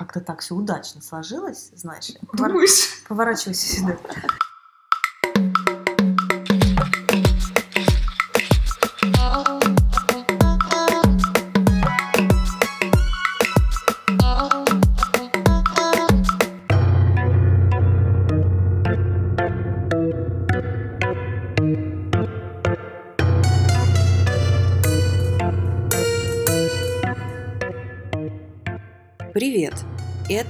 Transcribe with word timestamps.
как-то 0.00 0.20
так 0.20 0.40
все 0.40 0.54
удачно 0.54 1.02
сложилось, 1.02 1.72
знаешь. 1.74 2.12
Думаешь? 2.32 3.02
Поворачивайся 3.06 3.76
сюда. 3.76 3.98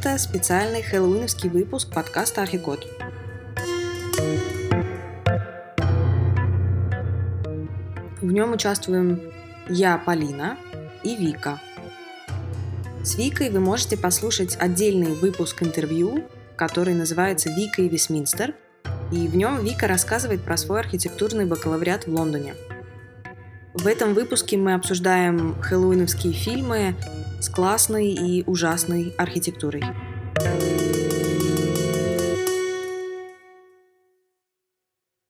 Это 0.03 0.17
специальный 0.17 0.81
хэллоуиновский 0.81 1.51
выпуск 1.51 1.93
подкаста 1.93 2.41
«Архикод». 2.41 2.87
В 8.23 8.33
нем 8.33 8.53
участвуем 8.55 9.21
я, 9.69 9.99
Полина, 9.99 10.57
и 11.05 11.17
Вика. 11.17 11.61
С 13.05 13.17
Викой 13.17 13.51
вы 13.51 13.61
можете 13.61 13.99
послушать 13.99 14.57
отдельный 14.59 15.13
выпуск 15.13 15.63
интервью, 15.63 16.25
который 16.57 16.95
называется 16.95 17.51
«Вика 17.51 17.83
и 17.83 17.89
Вестминстер», 17.91 18.55
и 19.13 19.29
в 19.29 19.37
нем 19.37 19.63
Вика 19.63 19.87
рассказывает 19.87 20.43
про 20.43 20.57
свой 20.57 20.81
архитектурный 20.81 21.45
бакалавриат 21.45 22.07
в 22.07 22.15
Лондоне. 22.15 22.55
В 23.75 23.87
этом 23.87 24.15
выпуске 24.15 24.57
мы 24.57 24.73
обсуждаем 24.73 25.61
хэллоуиновские 25.61 26.33
фильмы 26.33 26.95
с 27.41 27.49
классной 27.49 28.09
и 28.13 28.45
ужасной 28.47 29.15
архитектурой. 29.17 29.83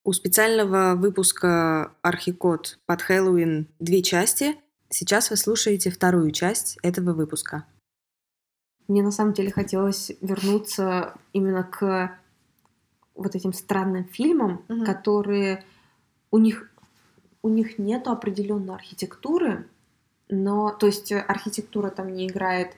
У 0.05 0.13
специального 0.13 0.97
выпуска 0.97 1.95
«Архикод» 2.03 2.79
под 2.87 3.03
Хэллоуин 3.03 3.69
две 3.79 4.03
части. 4.03 4.57
Сейчас 4.89 5.31
вы 5.31 5.37
слушаете 5.37 5.91
вторую 5.91 6.33
часть 6.33 6.79
этого 6.83 7.13
выпуска. 7.13 7.65
Мне 8.89 9.03
на 9.05 9.13
самом 9.13 9.35
деле 9.35 9.53
хотелось 9.53 10.11
вернуться 10.21 11.15
именно 11.33 11.63
к 11.63 12.19
вот 13.15 13.37
этим 13.37 13.53
странным 13.53 14.05
фильмам, 14.07 14.65
Мгм. 14.69 14.85
которые 14.85 15.65
у 16.31 16.39
них 16.39 16.67
у 17.43 17.49
них 17.49 17.79
нету 17.79 18.11
определенной 18.11 18.75
архитектуры, 18.75 19.67
но 20.31 20.71
то 20.71 20.87
есть 20.87 21.13
э, 21.13 21.19
архитектура 21.21 21.91
там 21.91 22.13
не 22.13 22.27
играет 22.27 22.73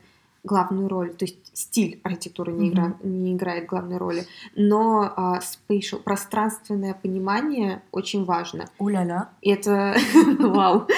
главную 0.45 0.89
роль, 0.89 1.14
то 1.14 1.25
есть 1.25 1.39
стиль 1.56 2.00
архитектуры 2.03 2.53
не, 2.53 2.70
игра- 2.70 2.97
не 3.03 3.34
играет 3.34 3.67
главной 3.67 3.97
роли, 3.97 4.27
но 4.56 5.12
а, 5.17 5.39
spatial, 5.39 5.98
пространственное 6.03 6.95
понимание 6.95 7.83
очень 7.92 8.25
важно. 8.25 8.64
Уля-ля. 8.78 9.28
Это 9.41 9.95
вау, 10.41 10.89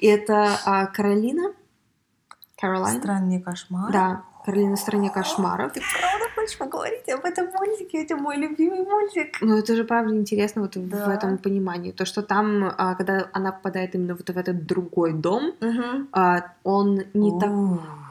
это 0.00 0.56
а, 0.64 0.86
Каролина, 0.86 1.52
Каролайн, 2.60 3.00
Странный 3.00 3.40
кошмар. 3.40 3.90
да, 3.92 4.24
Каролина 4.50 4.74
в 4.76 4.80
стране 4.80 5.10
кошмаров. 5.10 5.72
Ты 5.72 5.80
правда 5.80 6.26
хочешь 6.34 6.58
поговорить 6.58 7.08
об 7.08 7.24
этом 7.24 7.46
мультике? 7.52 8.02
Это 8.02 8.16
мой 8.16 8.36
любимый 8.36 8.82
мультик. 8.84 9.36
Ну, 9.40 9.58
это 9.58 9.76
же 9.76 9.84
правда 9.84 10.14
интересно 10.14 10.62
вот 10.62 10.76
в 10.76 10.88
Да. 10.88 11.14
этом 11.14 11.38
понимании. 11.38 11.92
То, 11.92 12.04
что 12.04 12.22
там, 12.22 12.64
а, 12.76 12.94
когда 12.96 13.28
она 13.32 13.52
попадает 13.52 13.94
именно 13.94 14.14
вот 14.14 14.28
в 14.28 14.36
этот 14.36 14.66
другой 14.66 15.12
дом, 15.12 15.52
Угу. 15.60 16.08
он 16.64 17.02
не 17.14 17.40
так... 17.40 17.50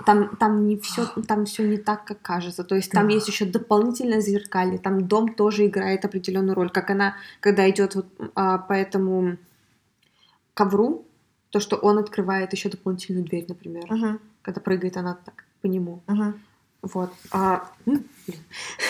Там, 0.06 0.36
там 0.38 0.68
не 0.68 0.78
все, 0.78 1.06
там 1.28 1.46
все 1.46 1.68
не 1.68 1.78
так, 1.78 2.06
как 2.06 2.22
кажется. 2.22 2.64
То 2.64 2.76
есть 2.76 2.92
там 2.92 3.08
Да. 3.08 3.14
есть 3.14 3.28
еще 3.28 3.46
дополнительное 3.46 4.22
зеркалье. 4.22 4.78
Там 4.78 5.08
дом 5.08 5.34
тоже 5.34 5.66
играет 5.66 6.06
определенную 6.06 6.56
роль. 6.56 6.70
Как 6.70 6.90
она, 6.90 7.16
когда 7.42 7.70
идет 7.70 7.96
вот 7.96 8.06
а, 8.36 8.58
по 8.60 8.74
этому 8.74 9.36
ковру, 10.54 11.06
то, 11.50 11.60
что 11.60 11.76
он 11.76 11.98
открывает 11.98 12.54
еще 12.54 12.70
дополнительную 12.70 13.26
дверь, 13.26 13.46
например. 13.50 13.84
Угу. 13.94 14.20
Когда 14.42 14.62
прыгает 14.62 14.96
она 14.98 15.18
так 15.26 15.44
по 15.62 15.68
нему. 15.68 16.02
Угу. 16.08 16.34
Вот. 16.82 17.12
А, 17.32 17.70
блин, 17.86 18.08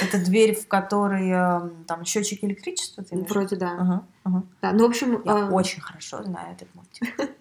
Это 0.02 0.24
дверь, 0.24 0.56
в 0.56 0.68
которой 0.68 1.30
э, 1.30 1.70
там 1.88 2.06
счетчик 2.06 2.44
электричества, 2.44 3.04
ты 3.04 3.16
имеешь? 3.16 3.30
вроде 3.30 3.56
да. 3.56 3.72
Ага, 3.72 4.04
ага. 4.24 4.44
Да, 4.62 4.72
ну, 4.74 4.84
в 4.86 4.90
общем... 4.90 5.22
Я 5.26 5.48
а, 5.48 5.50
очень 5.50 5.82
хорошо 5.82 6.24
знаю 6.24 6.54
этот 6.54 6.74
мультик. 6.76 7.30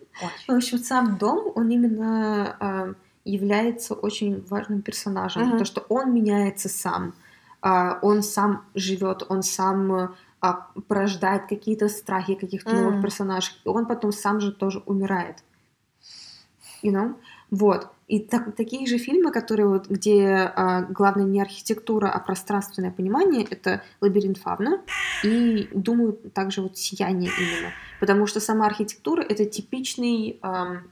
Ну, 0.48 0.54
в 0.54 0.56
общем, 0.56 0.78
сам 0.78 1.16
дом, 1.16 1.52
он 1.54 1.68
именно 1.68 2.56
а, 2.58 2.94
является 3.24 3.94
очень 3.94 4.44
важным 4.46 4.82
персонажем, 4.82 5.42
Мгм. 5.46 5.58
то 5.58 5.64
что 5.64 5.80
он 5.88 6.12
меняется 6.12 6.68
сам, 6.68 7.14
А, 7.60 8.00
он 8.02 8.22
сам 8.22 8.64
живет, 8.74 9.24
он 9.28 9.42
сам 9.42 10.14
порождает 10.86 11.46
какие-то 11.48 11.88
страхи 11.88 12.34
каких-то 12.34 12.72
новых 12.72 13.02
персонажей, 13.02 13.54
и 13.64 13.68
он 13.68 13.86
потом 13.86 14.12
сам 14.12 14.40
же 14.40 14.52
тоже 14.52 14.82
умирает. 14.86 15.42
You 16.82 16.92
know? 16.92 17.16
Вот. 17.50 17.88
И 18.08 18.20
так- 18.20 18.56
такие 18.56 18.86
же 18.86 18.96
фильмы, 18.96 19.30
которые 19.30 19.68
вот, 19.68 19.86
где 19.88 20.24
а, 20.56 20.82
главное 20.82 21.26
не 21.26 21.42
архитектура, 21.42 22.08
а 22.08 22.18
пространственное 22.20 22.90
понимание, 22.90 23.44
это 23.48 23.82
«Лабиринт 24.00 24.38
Фавна» 24.38 24.80
и, 25.22 25.68
думаю, 25.74 26.14
также 26.32 26.62
вот 26.62 26.78
«Сияние» 26.78 27.30
именно. 27.38 27.70
Потому 28.00 28.26
что 28.26 28.40
сама 28.40 28.66
архитектура— 28.66 29.20
это 29.28 29.44
типичный... 29.44 30.38
ам, 30.42 30.84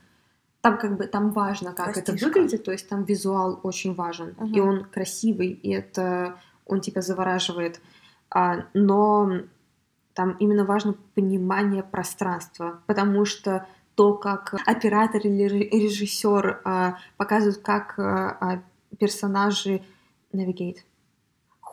там 0.60 0.78
как 0.78 0.96
бы 0.98 1.06
там 1.06 1.30
важно, 1.30 1.72
как 1.72 1.96
это 1.96 2.02
Пластишка. 2.12 2.26
выглядит, 2.26 2.64
то 2.64 2.72
есть 2.72 2.88
там 2.88 3.04
визуал 3.04 3.60
очень 3.62 3.94
важен, 3.94 4.34
Мгм. 4.38 4.52
и 4.54 4.60
он 4.60 4.84
красивый, 4.84 5.48
и 5.48 5.70
это 5.72 6.36
он 6.66 6.80
тебя 6.80 7.00
завораживает. 7.02 7.80
А, 8.30 8.66
но 8.74 9.30
там 10.12 10.32
именно 10.40 10.64
важно 10.64 10.94
понимание 11.14 11.82
пространства, 11.82 12.82
потому 12.86 13.24
что 13.24 13.66
то, 13.96 14.14
как 14.14 14.54
оператор 14.66 15.20
или 15.22 15.42
ре- 15.44 15.68
режиссер 15.68 16.60
а, 16.64 16.98
показывают, 17.16 17.58
как 17.58 17.98
а, 17.98 18.36
а, 18.40 18.62
персонажи 18.98 19.82
navigate 20.32 20.78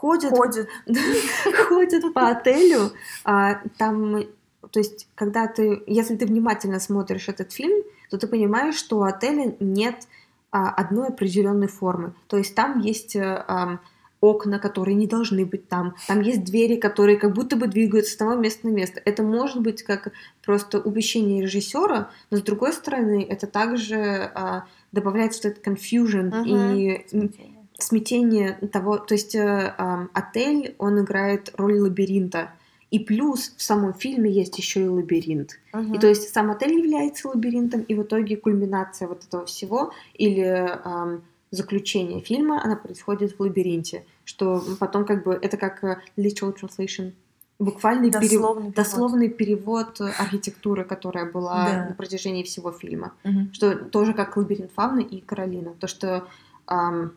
ходят, 0.04 0.32
Ходит. 0.32 0.68
ходят 1.70 2.14
по 2.14 2.30
отелю, 2.30 2.92
а, 3.24 3.62
там, 3.78 4.24
то 4.72 4.80
есть, 4.80 5.08
когда 5.16 5.48
ты, 5.48 5.82
если 5.88 6.18
ты 6.18 6.26
внимательно 6.26 6.82
смотришь 6.82 7.30
этот 7.30 7.54
фильм, 7.54 7.84
то 8.10 8.18
ты 8.18 8.28
понимаешь, 8.28 8.76
что 8.76 9.00
у 9.00 9.04
отеля 9.04 9.56
нет 9.62 10.08
а, 10.52 10.70
одной 10.72 11.08
определенной 11.08 11.68
формы. 11.68 12.14
То 12.28 12.38
есть 12.38 12.54
там 12.54 12.80
есть 12.80 13.16
ам, 13.16 13.80
окна, 14.24 14.58
которые 14.58 14.96
не 14.96 15.06
должны 15.06 15.46
быть 15.46 15.68
там. 15.68 15.96
Там 16.08 16.22
есть 16.22 16.46
двери, 16.46 16.78
которые 16.78 17.18
как 17.18 17.34
будто 17.34 17.58
бы 17.58 17.68
двигаются 17.68 18.14
с 18.14 18.16
того 18.16 18.36
места 18.36 18.68
на 18.68 18.72
место. 18.72 19.02
Это 19.04 19.22
может 19.22 19.62
быть 19.62 19.84
как 19.84 20.14
просто 20.46 20.80
упущение 20.80 21.42
режиссера, 21.42 22.10
но 22.32 22.38
с 22.38 22.42
другой 22.42 22.72
стороны, 22.72 23.26
это 23.30 23.48
также 23.48 24.32
а, 24.34 24.64
добавляет 24.94 25.36
что-то 25.36 25.60
confusion 25.60 26.28
Мгм. 26.34 26.46
и 26.46 27.06
м, 27.12 27.34
смятение 27.78 28.54
того, 28.72 28.98
то 28.98 29.14
есть 29.14 29.36
э, 29.36 29.74
ам, 29.78 30.10
отель, 30.14 30.76
он 30.78 31.02
играет 31.02 31.52
роль 31.58 31.80
лабиринта. 31.80 32.52
И 32.92 33.00
плюс 33.00 33.54
в 33.58 33.62
самом 33.64 33.94
фильме 33.94 34.30
есть 34.32 34.58
еще 34.58 34.86
и 34.86 34.88
лабиринт. 34.88 35.60
И 35.96 35.98
то 35.98 36.08
есть 36.08 36.32
сам 36.32 36.52
отель 36.52 36.78
является 36.78 37.28
лабиринтом, 37.28 37.82
и 37.82 37.96
в 37.96 38.04
итоге 38.04 38.38
кульминация 38.38 39.08
вот 39.08 39.26
этого 39.28 39.46
всего 39.48 39.92
или 40.14 40.46
ам, 40.86 41.24
заключение 41.58 42.20
фильма, 42.20 42.62
она 42.64 42.76
происходит 42.76 43.38
в 43.38 43.40
лабиринте, 43.42 44.04
что 44.26 44.64
потом 44.80 45.06
как 45.06 45.24
бы 45.24 45.34
это 45.34 45.56
как 45.58 45.84
э, 45.84 45.98
literal 46.18 46.56
translation, 46.60 47.14
буквальный 47.60 48.10
Дословный 48.10 48.30
перевод. 48.30 48.74
дословный 48.76 49.30
перевод 49.30 50.02
архитектуры, 50.02 50.84
которая 50.84 51.32
была 51.32 51.66
Да. 51.72 51.86
на 51.90 51.94
протяжении 51.94 52.44
всего 52.44 52.72
фильма 52.72 53.14
Мгм. 53.24 53.54
что 53.54 53.76
тоже 53.76 54.14
как 54.14 54.36
лабиринт 54.36 54.72
фауны 54.72 55.02
и 55.02 55.22
Каролина. 55.22 55.74
То, 55.80 55.88
что 55.88 56.28
ам, 56.66 57.12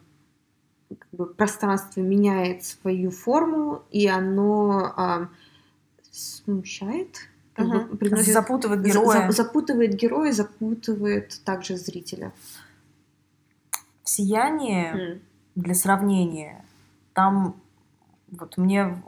как 0.88 1.08
бы 1.12 1.26
пространство 1.26 2.00
меняет 2.00 2.62
свою 2.64 3.10
форму, 3.10 3.82
и 3.90 4.06
оно 4.06 4.92
ам, 4.96 5.30
смущает, 6.12 7.16
как 7.54 7.68
бы 7.68 7.74
Мгм. 7.80 7.96
приносит- 7.96 8.32
Запутывает 8.34 8.82
за- 8.82 8.88
героя. 8.88 9.26
за- 9.30 9.42
запутывает 9.42 9.94
героя, 9.94 10.32
запутывает 10.32 11.40
также 11.44 11.76
зрителя. 11.76 12.32
В 14.06 14.08
«Сиянии», 14.08 15.14
М. 15.14 15.20
для 15.56 15.74
сравнения, 15.74 16.64
там 17.12 17.56
вот 18.30 18.56
мне 18.56 19.02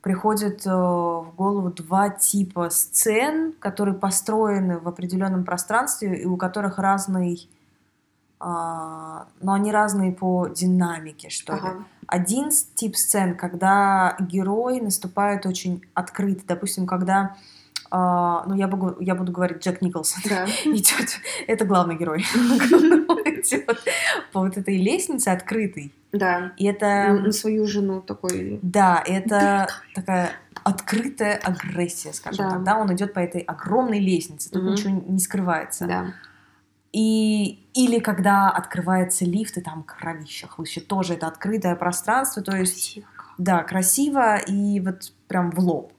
приходит 0.00 0.64
э, 0.64 0.70
в 0.70 1.32
голову 1.36 1.70
два 1.70 2.10
типа 2.10 2.70
сцен, 2.70 3.52
которые 3.58 3.96
построены 3.96 4.78
в 4.78 4.86
определенном 4.86 5.42
пространстве 5.44 6.22
и 6.22 6.24
у 6.24 6.36
которых 6.36 6.78
разный, 6.78 7.50
а, 8.38 9.26
но 9.40 9.54
они 9.54 9.72
разные 9.72 10.12
по 10.12 10.46
динамике, 10.46 11.28
что 11.28 11.54
ли. 11.54 11.58
Ага. 11.60 11.84
Один 12.06 12.52
с- 12.52 12.62
тип 12.76 12.94
сцен, 12.96 13.36
когда 13.36 14.16
герой 14.20 14.80
наступает 14.80 15.46
очень 15.46 15.82
открыто, 15.94 16.44
допустим, 16.46 16.86
когда 16.86 17.34
а, 17.90 18.44
ну, 18.46 18.54
я 18.54 18.68
буду, 18.68 18.96
я 19.00 19.14
буду 19.14 19.32
говорить 19.32 19.64
Джек 19.64 19.80
Николсон, 19.82 20.22
Да. 20.28 20.46
идет, 20.64 21.20
это 21.46 21.64
главный 21.64 21.96
герой, 21.96 22.20
идет 23.26 23.78
по 24.32 24.40
вот 24.40 24.56
этой 24.56 24.76
лестнице 24.76 25.28
открытой. 25.28 25.92
Да. 26.12 26.52
И 26.56 26.64
это, 26.66 27.12
На 27.12 27.32
свою 27.32 27.66
жену 27.66 28.00
такой. 28.00 28.58
да, 28.62 29.02
это 29.06 29.68
такая 29.94 30.30
открытая 30.64 31.36
агрессия, 31.36 32.12
скажем 32.12 32.44
Да. 32.46 32.50
так. 32.54 32.64
Да, 32.64 32.76
он 32.78 32.92
идет 32.94 33.12
по 33.12 33.18
этой 33.20 33.40
огромной 33.42 34.00
лестнице, 34.00 34.50
тут 34.50 34.62
Мгм. 34.62 34.72
ничего 34.72 35.02
не 35.08 35.18
скрывается. 35.18 35.86
Да. 35.86 36.06
И 36.92 37.60
или 37.74 37.98
когда 37.98 38.48
открывается 38.50 39.24
лифт, 39.26 39.58
и 39.58 39.60
там 39.60 39.82
кровища 39.82 40.46
хлыщет, 40.48 40.86
тоже 40.86 41.14
это 41.14 41.26
открытое 41.26 41.76
пространство, 41.76 42.42
то 42.42 42.56
есть 42.56 42.98
Да, 43.38 43.62
красиво 43.64 44.36
и 44.38 44.80
вот 44.80 45.12
прям 45.28 45.50
в 45.50 45.58
лоб. 45.60 45.92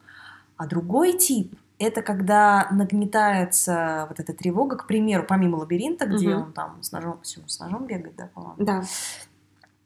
А 0.57 0.65
другой 0.65 1.13
тип— 1.19 1.53
это 1.79 2.01
когда 2.01 2.67
нагнетается 2.71 4.05
вот 4.09 4.19
эта 4.19 4.33
тревога, 4.33 4.75
к 4.77 4.87
примеру, 4.87 5.25
помимо 5.27 5.57
лабиринта, 5.57 6.05
где 6.05 6.29
Мгм. 6.29 6.43
он 6.43 6.53
там 6.53 6.83
с 6.83 6.91
ножом, 6.91 7.19
всё, 7.21 7.41
с 7.47 7.59
ножом 7.59 7.85
бегает, 7.85 8.15
да, 8.15 8.29
по-моему. 8.33 8.55
Да, 8.57 8.83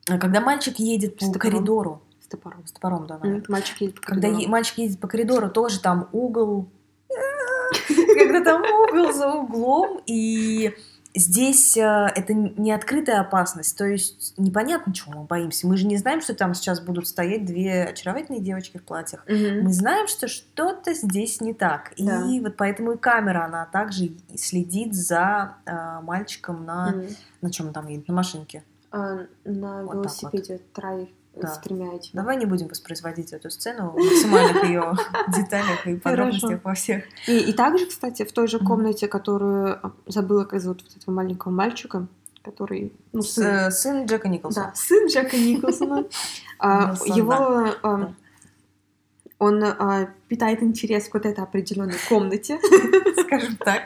А 0.09 0.17
Когда 0.17 0.41
мальчик 0.41 0.79
едет 0.79 1.17
по 1.17 1.25
С 1.25 1.27
топором. 1.31 1.51
коридору, 1.51 2.01
с 2.21 2.27
топором. 2.27 2.65
с 2.65 2.71
топором, 2.71 3.05
да, 3.07 3.17
наверное. 3.19 3.45
Мальчик 3.49 3.79
едет 3.81 3.95
по 3.95 4.01
Когда 4.01 4.21
коридору. 4.23 4.41
е- 4.43 4.47
мальчик 4.49 4.77
едет 4.79 4.99
по 4.99 5.07
коридору, 5.07 5.49
тоже 5.49 5.79
там 5.79 6.09
угол, 6.11 6.67
когда 7.87 8.43
там 8.43 8.61
угол 8.63 9.13
за 9.13 9.31
углом, 9.31 10.01
и 10.05 10.73
здесь 11.15 11.77
э, 11.77 12.07
это 12.15 12.33
не 12.33 12.71
открытая 12.71 13.21
опасность, 13.21 13.77
то 13.77 13.85
есть 13.85 14.33
непонятно, 14.37 14.93
чего 14.93 15.13
мы 15.13 15.23
боимся. 15.23 15.67
Мы 15.67 15.77
же 15.77 15.85
не 15.87 15.97
знаем, 15.97 16.21
что 16.21 16.33
там 16.33 16.53
сейчас 16.53 16.79
будут 16.79 17.07
стоять 17.07 17.45
две 17.45 17.85
очаровательные 17.85 18.41
девочки 18.41 18.77
в 18.77 18.83
платьях. 18.83 19.23
Мгм. 19.27 19.63
Мы 19.63 19.73
знаем, 19.73 20.07
что 20.07 20.27
что-то 20.27 20.93
здесь 20.93 21.41
не 21.41 21.53
так. 21.53 21.93
Да. 21.97 22.25
И 22.27 22.39
вот 22.39 22.57
поэтому 22.57 22.93
и 22.93 22.97
камера, 22.97 23.45
она 23.45 23.65
также 23.65 24.11
следит 24.35 24.93
за 24.93 25.55
э, 25.65 25.99
мальчиком 26.01 26.65
на... 26.65 26.89
М. 26.93 27.07
На 27.41 27.51
чем 27.51 27.67
он 27.67 27.73
там 27.73 27.87
едет? 27.87 28.07
На 28.07 28.13
машинке. 28.13 28.63
А, 28.91 29.25
На 29.45 29.83
Вот 29.83 29.93
велосипеде 29.95 30.61
трай 30.73 31.13
Да. 31.35 31.47
с 31.47 31.59
тремя 31.59 31.93
этими. 31.95 32.13
Давай 32.13 32.35
не 32.35 32.45
будем 32.45 32.67
воспроизводить 32.67 33.31
эту 33.31 33.49
сцену 33.49 33.91
в 33.91 33.95
максимальных 33.95 34.63
ее 34.65 34.93
деталях 35.35 35.87
и 35.87 35.95
подробностях 35.95 36.63
во 36.63 36.73
всех. 36.73 37.05
И, 37.27 37.39
и 37.39 37.53
также, 37.53 37.85
кстати, 37.85 38.23
в 38.23 38.31
той 38.33 38.47
же 38.47 38.59
комнате, 38.59 39.07
которую 39.07 39.79
а, 39.81 39.93
забыла, 40.07 40.43
как 40.43 40.59
зовут 40.59 40.83
вот 40.83 40.97
этого 40.97 41.13
маленького 41.15 41.51
мальчика, 41.51 42.07
который, 42.43 42.93
ну, 43.13 43.21
С- 43.21 43.35
сын, 43.35 43.45
э, 43.45 43.71
Сын 43.71 44.05
Джека 44.05 44.27
Николсона. 44.27 44.67
да, 44.67 44.75
сын 44.75 45.07
Джека 45.07 45.37
Николсона, 45.37 46.05
а, 46.59 46.95
его, 47.05 47.75
а, 47.81 48.13
он 49.39 49.63
питает 50.27 50.61
интерес 50.61 51.07
к 51.07 51.13
вот 51.13 51.25
этой 51.25 51.43
определенной 51.43 51.97
комнате. 52.09 52.59
Скажем 53.25 53.55
так. 53.57 53.83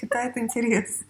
Питает 0.00 0.36
интерес. 0.38 1.00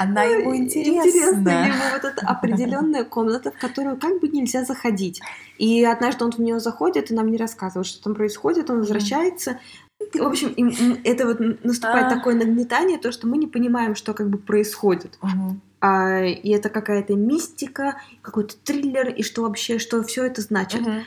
Она 0.00 0.24
ему 0.24 0.54
Интересно 0.56 1.08
интересна. 1.08 1.66
ему 1.66 1.82
вот 1.92 2.04
эта 2.04 2.26
определенная 2.26 3.04
комната, 3.04 3.50
в 3.50 3.58
которую 3.58 3.96
как 3.98 4.20
бы 4.20 4.28
нельзя 4.28 4.64
заходить. 4.64 5.20
И 5.58 5.84
однажды 5.84 6.24
он 6.24 6.32
в 6.32 6.38
нее 6.38 6.60
заходит 6.60 7.10
и 7.10 7.14
нам 7.14 7.30
не 7.30 7.36
рассказывает, 7.36 7.86
что 7.86 8.02
там 8.02 8.14
происходит, 8.14 8.70
он 8.70 8.78
возвращается. 8.80 9.58
В 10.12 10.22
общем, 10.22 10.48
им- 10.48 11.00
это 11.04 11.26
вот 11.26 11.40
наступает 11.64 12.06
А. 12.06 12.14
такое 12.16 12.34
нагнетание, 12.34 12.98
то, 12.98 13.10
что 13.12 13.26
мы 13.26 13.38
не 13.38 13.46
понимаем, 13.46 13.94
что 13.94 14.12
как 14.14 14.28
бы 14.28 14.38
происходит. 14.38 15.18
А, 15.80 16.20
и 16.22 16.48
это 16.50 16.70
какая-то 16.70 17.14
мистика, 17.14 18.00
какой-то 18.22 18.54
триллер, 18.64 19.08
и 19.10 19.22
что 19.22 19.42
вообще, 19.42 19.78
что 19.78 20.02
все 20.02 20.24
это 20.24 20.40
значит. 20.40 20.80
Мгм. 20.80 21.02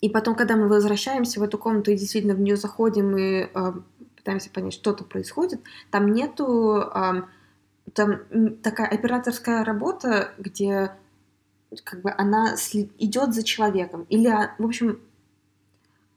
И 0.00 0.08
потом, 0.10 0.34
когда 0.34 0.54
мы 0.56 0.68
возвращаемся 0.68 1.40
в 1.40 1.42
эту 1.42 1.58
комнату 1.58 1.90
и 1.90 1.96
действительно 1.96 2.34
в 2.34 2.40
нее 2.40 2.56
заходим 2.56 3.16
и 3.16 3.48
а, 3.54 3.74
пытаемся 4.16 4.50
понять, 4.50 4.74
что-то 4.74 5.02
происходит, 5.04 5.60
там 5.90 6.12
нету 6.12 6.76
а, 6.76 7.24
там 7.92 8.20
такая 8.62 8.88
операторская 8.88 9.64
работа, 9.64 10.32
где 10.38 10.92
как 11.84 12.02
бы 12.02 12.12
она 12.16 12.54
идет 12.98 13.34
за 13.34 13.42
человеком. 13.42 14.06
Или, 14.08 14.28
а, 14.28 14.54
в 14.58 14.64
общем, 14.64 15.00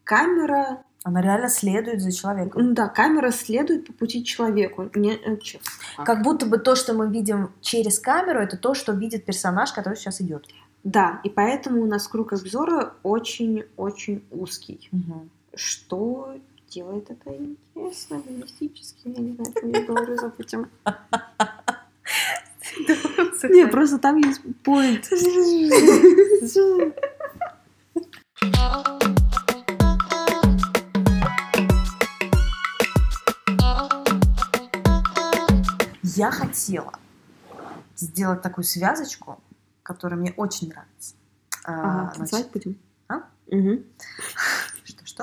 камера, 0.04 0.84
Она 1.04 1.22
реально 1.22 1.50
следует 1.50 2.02
за 2.02 2.12
человеком. 2.12 2.62
ну 2.62 2.74
да, 2.74 2.88
камера 2.90 3.32
следует 3.32 3.88
по 3.88 3.94
пути 3.94 4.24
человеку. 4.24 4.90
Не, 4.96 5.16
э, 5.16 5.38
чё? 5.38 5.60
Как 6.04 6.22
будто 6.22 6.46
бы 6.46 6.58
то, 6.58 6.76
что 6.76 6.94
мы 6.94 7.10
видим 7.10 7.52
через 7.62 8.00
камеру, 8.00 8.40
это 8.40 8.58
то, 8.58 8.74
что 8.74 8.92
видит 8.94 9.26
персонаж, 9.26 9.72
который 9.72 9.96
сейчас 9.96 10.22
идет. 10.22 10.46
Да, 10.84 11.20
и 11.24 11.30
поэтому 11.30 11.82
у 11.82 11.86
нас 11.86 12.08
круг 12.08 12.34
обзора 12.34 12.94
очень-очень 13.04 14.24
узкий. 14.32 14.90
Что 15.56 16.36
делает 16.70 17.10
это 17.10 17.36
интересно, 17.36 18.22
мистически, 18.28 19.08
я 19.08 19.20
не 19.20 19.34
знаю, 19.34 19.52
о 19.56 19.60
чем 19.60 19.72
я 19.72 19.82
говорю, 19.84 20.16
забудем. 20.18 20.70
Не, 23.50 23.68
просто 23.68 23.98
там 24.00 24.18
есть 24.18 24.42
поинт. 24.64 25.08
Я 36.04 36.32
хотела 36.32 36.94
сделать 37.96 38.42
такую 38.42 38.66
связочку, 38.66 39.40
которая 39.84 40.20
мне 40.20 40.34
очень 40.38 40.70
нравится. 40.70 41.16
А, 41.64 41.74
Ага, 41.74 42.14
значит, 42.16 42.18
танцевать 42.18 42.52
будем? 42.52 42.80
А? 43.08 43.22
Мгм. 43.52 43.84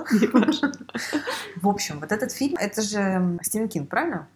Что-что? 0.03 0.73
В 1.61 1.69
общем, 1.69 2.01
вот 2.01 2.13
этот 2.13 2.33
фильм, 2.33 2.57
это 2.59 2.83
же 2.83 3.39
Стивен 3.43 3.69
Кинг, 3.69 3.89
правильно? 3.89 4.29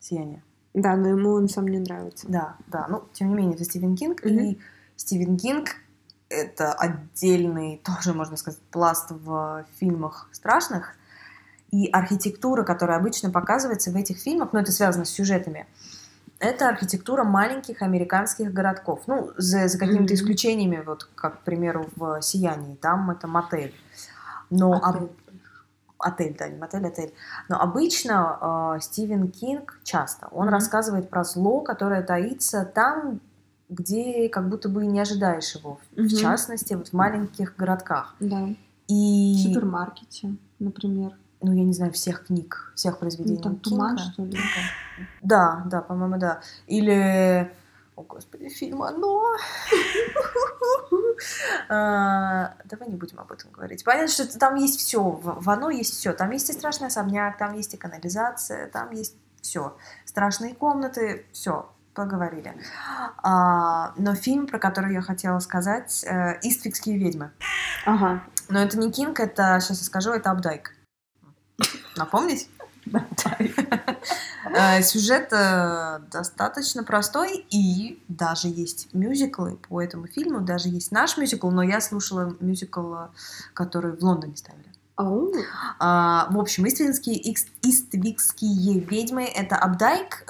«Сияние». 0.00 0.42
Да, 0.74 0.94
но 0.94 1.08
ему 1.08 1.30
он 1.30 1.48
сам 1.48 1.66
не 1.68 1.78
нравится. 1.78 2.26
Да, 2.28 2.56
да. 2.66 2.86
Ну, 2.88 3.04
тем 3.14 3.28
не 3.28 3.34
менее, 3.34 3.54
это 3.54 3.64
Стивен 3.64 3.96
Кинг. 3.96 4.24
И 4.26 4.58
Стивен 4.94 5.38
Кинг— 5.38 5.70
это 6.28 6.74
отдельный, 6.74 7.80
тоже, 7.84 8.12
можно 8.12 8.36
сказать, 8.36 8.60
пласт 8.70 9.10
в 9.10 9.64
фильмах 9.78 10.28
страшных. 10.32 10.94
И 11.70 11.88
архитектура, 11.90 12.62
которая 12.62 12.98
обычно 12.98 13.30
показывается 13.30 13.90
в 13.90 13.96
этих 13.96 14.18
фильмах, 14.18 14.50
ну, 14.52 14.60
это 14.60 14.70
связано 14.70 15.06
с 15.06 15.10
сюжетами, 15.10 15.66
это 16.38 16.68
архитектура 16.68 17.24
маленьких 17.24 17.80
американских 17.80 18.52
городков. 18.52 19.04
Ну, 19.06 19.32
за, 19.38 19.68
за 19.68 19.78
какими-то 19.78 20.14
исключениями, 20.14 20.82
вот 20.84 21.08
как, 21.14 21.40
к 21.40 21.44
примеру, 21.44 21.88
в 21.96 22.20
«Сиянии», 22.20 22.74
там 22.76 23.10
это 23.10 23.26
мотель. 23.26 23.74
Но 24.50 24.72
об- 24.72 24.96
Отель. 24.96 25.10
Отель, 25.98 26.36
да, 26.38 26.48
не 26.48 26.58
мотель, 26.58 26.86
отель. 26.86 27.14
Но 27.48 27.58
обычно 27.60 28.74
э, 28.76 28.80
Стивен 28.82 29.28
Кинг 29.30 29.80
часто, 29.82 30.28
он 30.30 30.46
Мгм. 30.46 30.54
рассказывает 30.54 31.08
про 31.08 31.24
зло, 31.24 31.60
которое 31.60 32.02
таится 32.02 32.64
там, 32.66 33.20
где 33.70 34.28
как 34.28 34.48
будто 34.48 34.68
бы 34.68 34.84
не 34.86 35.00
ожидаешь 35.00 35.54
его. 35.54 35.80
В 35.92 35.98
Мгм. 36.00 36.08
частности, 36.08 36.74
вот 36.74 36.88
в 36.88 36.92
маленьких 36.92 37.56
городках. 37.56 38.14
Да. 38.20 38.36
В 38.46 38.54
И, 38.88 39.36
супермаркете, 39.42 40.36
например. 40.58 41.12
ну, 41.40 41.52
я 41.52 41.64
не 41.64 41.72
знаю, 41.72 41.92
всех 41.92 42.26
книг, 42.26 42.72
всех 42.74 42.94
Ну, 42.94 42.98
произведений 43.00 43.42
там 43.42 43.56
туман, 43.56 43.96
Кинга. 43.96 44.12
что 44.12 44.24
ли? 44.24 44.38
Да, 45.22 45.62
да, 45.66 45.80
по-моему, 45.80 46.18
да. 46.18 46.40
Или, 46.66 47.50
о 47.96 48.02
господи, 48.02 48.48
фильм 48.48 48.82
«Оно». 48.82 49.22
А, 51.68 52.54
Давай 52.64 52.88
не 52.88 52.96
будем 52.96 53.18
об 53.18 53.32
этом 53.32 53.50
говорить. 53.50 53.82
Понятно, 53.84 54.08
что 54.08 54.38
там 54.38 54.54
есть 54.56 54.78
все. 54.78 55.02
В 55.02 55.48
«Оно» 55.48 55.70
есть 55.70 55.94
все. 55.94 56.12
Там 56.12 56.30
есть 56.30 56.50
и 56.50 56.52
страшный 56.52 56.88
особняк, 56.88 57.38
там 57.38 57.54
есть 57.54 57.72
и 57.72 57.78
канализация, 57.78 58.68
там 58.68 58.90
есть 58.90 59.16
все. 59.40 59.74
Страшные 60.04 60.54
комнаты, 60.54 61.24
все. 61.32 61.70
Поговорили. 61.94 62.54
А, 63.22 63.94
но 63.96 64.14
фильм, 64.14 64.46
про 64.46 64.58
который 64.58 64.92
я 64.92 65.00
хотела 65.00 65.38
сказать, 65.38 66.04
э, 66.04 66.38
«Иствикские 66.42 66.98
ведьмы». 66.98 67.30
Ага. 67.86 68.22
Но 68.50 68.60
это 68.60 68.78
не 68.78 68.92
Кинг, 68.92 69.18
это, 69.18 69.58
сейчас 69.60 69.78
я 69.78 69.86
скажу, 69.86 70.10
это 70.10 70.30
Апдайк. 70.30 70.74
Напомнить? 71.96 72.50
Э, 74.54 74.80
Сюжет 74.82 75.32
э, 75.32 76.00
достаточно 76.10 76.84
простой, 76.84 77.44
и 77.50 78.02
даже 78.08 78.48
есть 78.48 78.88
мюзиклы 78.94 79.56
по 79.68 79.82
этому 79.82 80.06
фильму, 80.06 80.40
даже 80.40 80.68
есть 80.68 80.92
наш 80.92 81.16
мюзикл, 81.16 81.50
но 81.50 81.62
я 81.62 81.80
слушала 81.80 82.34
мюзикл, 82.40 82.94
э, 82.94 83.08
который 83.54 83.92
в 83.96 84.02
Лондоне 84.02 84.36
ставили. 84.36 84.72
Ау. 84.94 85.30
А, 85.78 86.28
В 86.30 86.38
общем, 86.38 86.66
иствикские, 86.66 87.20
икс- 87.20 87.48
иствикские 87.62 88.80
ведьмы— 88.80 89.24
это 89.34 89.56
Апдайк, 89.56 90.24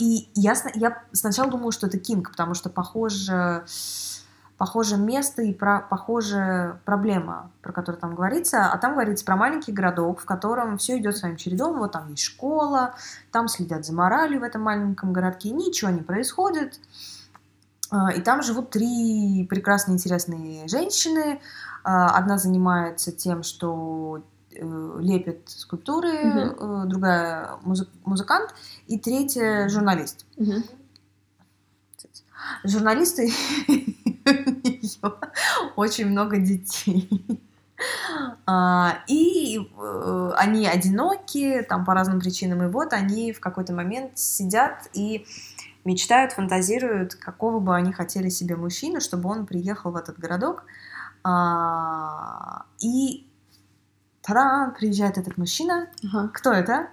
и 0.00 0.28
ясно, 0.34 0.72
я 0.74 1.04
сначала 1.12 1.50
думала, 1.50 1.70
что 1.70 1.86
это 1.86 1.98
Кинг, 1.98 2.30
потому 2.32 2.54
что 2.54 2.68
похоже, 2.68 3.64
похоже 4.58 4.96
место 4.96 5.40
и 5.42 5.54
про, 5.54 5.80
похожая 5.80 6.80
проблема, 6.84 7.50
про 7.62 7.72
которую 7.72 8.00
там 8.00 8.14
говорится, 8.16 8.66
а 8.66 8.76
там 8.76 8.94
говорится 8.94 9.24
про 9.24 9.36
маленький 9.36 9.70
городок, 9.72 10.20
в 10.20 10.24
котором 10.24 10.78
все 10.78 10.98
идет 10.98 11.16
своим 11.16 11.36
чередом, 11.36 11.78
вот 11.78 11.92
там 11.92 12.10
есть 12.10 12.24
школа, 12.24 12.94
там 13.30 13.46
следят 13.48 13.86
за 13.86 13.94
моралью 13.94 14.40
в 14.40 14.42
этом 14.42 14.62
маленьком 14.62 15.12
городке, 15.12 15.50
ничего 15.50 15.90
не 15.90 16.02
происходит, 16.02 16.80
А, 17.90 18.12
и 18.12 18.20
там 18.20 18.42
живут 18.42 18.68
три 18.68 19.46
прекрасные, 19.48 19.94
интересные 19.94 20.68
женщины. 20.68 21.40
А, 21.84 22.18
Одна 22.18 22.36
занимается 22.36 23.12
тем, 23.12 23.42
что 23.42 24.22
э, 24.50 24.96
лепит 25.00 25.48
скульптуры, 25.48 26.10
э, 26.12 26.82
другая 26.84 27.56
музы- 27.62 27.88
музыкант, 28.04 28.54
и 28.88 28.98
третья 28.98 29.68
журналист. 29.70 30.26
Мгм. 30.36 30.64
Журналисты 32.64 33.32
у 34.46 34.50
неё 34.68 35.18
очень 35.76 36.06
много 36.06 36.38
детей. 36.38 37.08
А, 38.46 38.98
И 39.06 39.58
э, 39.76 40.30
они 40.36 40.66
одиноки, 40.66 41.64
там 41.68 41.84
по 41.84 41.94
разным 41.94 42.18
причинам, 42.20 42.62
и 42.64 42.68
вот 42.68 42.92
они 42.92 43.32
в 43.32 43.40
какой-то 43.40 43.72
момент 43.72 44.18
сидят 44.18 44.88
и 44.94 45.24
мечтают, 45.84 46.32
фантазируют, 46.32 47.14
какого 47.14 47.60
бы 47.60 47.74
они 47.76 47.92
хотели 47.92 48.28
себе 48.30 48.56
мужчину, 48.56 49.00
чтобы 49.00 49.28
он 49.30 49.46
приехал 49.46 49.92
в 49.92 49.96
этот 49.96 50.18
городок. 50.18 50.64
А, 51.22 52.64
И 52.80 53.26
таран, 54.22 54.74
приезжает 54.74 55.18
этот 55.18 55.36
мужчина. 55.38 55.88
Ага. 56.04 56.30
Кто 56.34 56.52
это? 56.52 56.88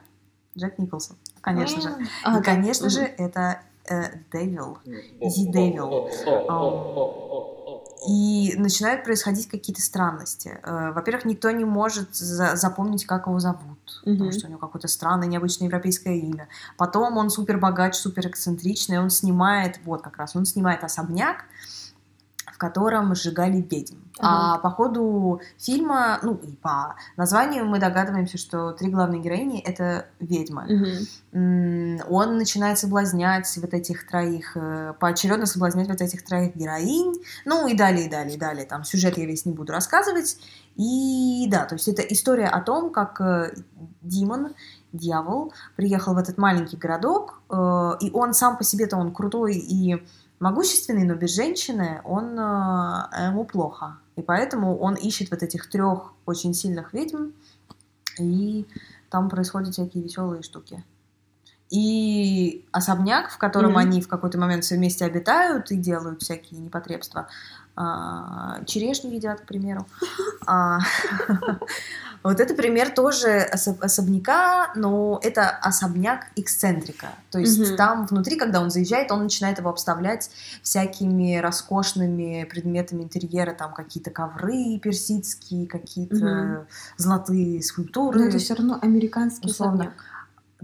Джек 0.57 0.77
Николсон, 0.77 1.17
конечно 1.41 1.81
же. 1.81 1.89
А, 2.23 2.31
И, 2.31 2.35
да. 2.35 2.41
конечно 2.41 2.89
же, 2.89 3.01
Мгм. 3.01 3.11
это 3.17 3.59
э, 3.89 4.03
Дэвил. 4.31 4.77
The 4.85 5.51
Devil. 5.51 6.09
И 8.07 8.53
начинают 8.57 9.03
происходить 9.03 9.47
какие-то 9.49 9.81
странности. 9.81 10.59
Э, 10.63 10.91
Во-первых, 10.91 11.25
никто 11.25 11.49
не 11.51 11.65
может 11.65 12.15
за- 12.15 12.55
запомнить, 12.55 13.05
как 13.05 13.25
его 13.25 13.39
зовут, 13.39 13.79
потому 14.03 14.25
Мгм. 14.25 14.31
что 14.31 14.47
у 14.47 14.49
него 14.49 14.59
какое-то 14.59 14.87
странное, 14.87 15.27
необычное 15.27 15.67
европейское 15.67 16.13
имя. 16.15 16.47
Потом 16.77 17.17
он 17.17 17.29
супер 17.31 17.57
богач, 17.57 17.95
супер 17.95 18.27
эксцентричный, 18.27 18.99
он 18.99 19.09
снимает, 19.09 19.79
вот 19.85 20.01
как 20.03 20.17
раз, 20.17 20.35
он 20.35 20.45
снимает 20.45 20.83
особняк, 20.83 21.45
в 22.55 22.57
котором 22.57 23.13
сжигали 23.15 23.57
ведьм. 23.57 23.97
А 24.17 24.59
по 24.59 24.69
ходу 24.69 25.41
фильма, 25.59 26.19
ну 26.23 26.35
и 26.35 26.55
по 26.55 26.95
названию 27.17 27.65
мы 27.65 27.79
догадываемся, 27.79 28.37
что 28.37 28.71
три 28.71 28.89
главные 28.89 29.21
героини— 29.21 29.59
это 29.65 30.05
ведьмы. 30.21 31.05
М, 31.33 31.99
он 32.09 32.37
начинает 32.37 32.79
соблазнять 32.79 33.57
вот 33.57 33.73
этих 33.73 34.07
троих, 34.07 34.55
э, 34.55 34.93
поочередно 35.01 35.45
соблазнять 35.45 35.89
вот 35.89 35.99
этих 35.99 36.23
троих 36.23 36.55
героинь, 36.55 37.15
ну 37.43 37.67
и 37.67 37.75
далее, 37.75 38.05
и 38.05 38.09
далее, 38.09 38.35
и 38.35 38.39
далее. 38.39 38.65
Там 38.65 38.85
сюжет 38.85 39.17
я 39.17 39.25
весь 39.25 39.45
не 39.45 39.51
буду 39.51 39.73
рассказывать. 39.73 40.37
И 40.77 41.47
да, 41.49 41.65
то 41.65 41.75
есть 41.75 41.89
это 41.89 42.01
история 42.01 42.47
о 42.47 42.61
том, 42.61 42.91
как 42.91 43.19
э, 43.19 43.53
демон, 44.01 44.55
дьявол, 44.93 45.51
приехал 45.75 46.13
в 46.13 46.17
этот 46.17 46.37
маленький 46.37 46.77
городок, 46.77 47.41
э, 47.49 47.91
и 47.99 48.11
он 48.11 48.33
сам 48.33 48.57
по 48.57 48.63
себе-то 48.63 48.95
он 48.95 49.13
крутой 49.13 49.55
и 49.57 50.01
могущественный, 50.39 51.03
но 51.03 51.15
без 51.15 51.35
женщины 51.35 52.01
он 52.03 52.37
э, 52.39 53.27
ему 53.27 53.45
плохо. 53.45 53.97
И 54.15 54.21
поэтому 54.21 54.77
он 54.77 54.95
ищет 54.95 55.31
вот 55.31 55.43
этих 55.43 55.69
трех 55.69 56.13
очень 56.25 56.53
сильных 56.53 56.93
ведьм, 56.93 57.31
и 58.19 58.65
там 59.09 59.29
происходят 59.29 59.73
всякие 59.73 60.03
веселые 60.03 60.41
штуки. 60.41 60.83
И 61.69 62.65
особняк, 62.71 63.31
в 63.31 63.37
котором 63.37 63.71
Мгм. 63.71 63.77
они 63.79 64.01
в 64.01 64.07
какой-то 64.07 64.37
момент 64.37 64.63
все 64.63 64.75
вместе 64.75 65.03
обитают 65.05 65.71
и 65.71 65.77
делают 65.77 66.21
всякие 66.21 66.59
непотребства, 66.59 67.27
а, 67.75 68.63
черешню 68.65 69.11
едят, 69.11 69.41
к 69.41 69.45
примеру. 69.45 69.85
А, 70.47 70.77
Вот 72.25 72.39
это 72.39 72.55
пример 72.55 72.89
тоже 72.89 73.47
осо- 73.53 73.77
особняка, 73.81 74.71
но 74.75 75.19
это 75.21 75.47
особняк 75.47 76.25
эксцентрика. 76.35 77.09
То 77.29 77.37
есть 77.37 77.77
там 77.77 78.07
внутри, 78.07 78.35
когда 78.35 78.61
он 78.61 78.71
заезжает, 78.71 79.11
он 79.11 79.21
начинает 79.21 79.59
его 79.59 79.69
обставлять 79.69 80.31
всякими 80.63 81.37
роскошными 81.37 82.47
предметами 82.49 83.03
интерьера, 83.03 83.53
там 83.53 83.73
какие-то 83.73 84.09
ковры 84.09 84.79
персидские, 84.79 85.67
какие-то 85.67 86.65
золотые 86.97 87.61
скульптуры. 87.61 88.17
Но 88.19 88.25
это 88.25 88.39
все 88.39 88.55
равно 88.55 88.79
американский 88.81 89.51
Условно. 89.51 89.75
особняк. 89.75 90.03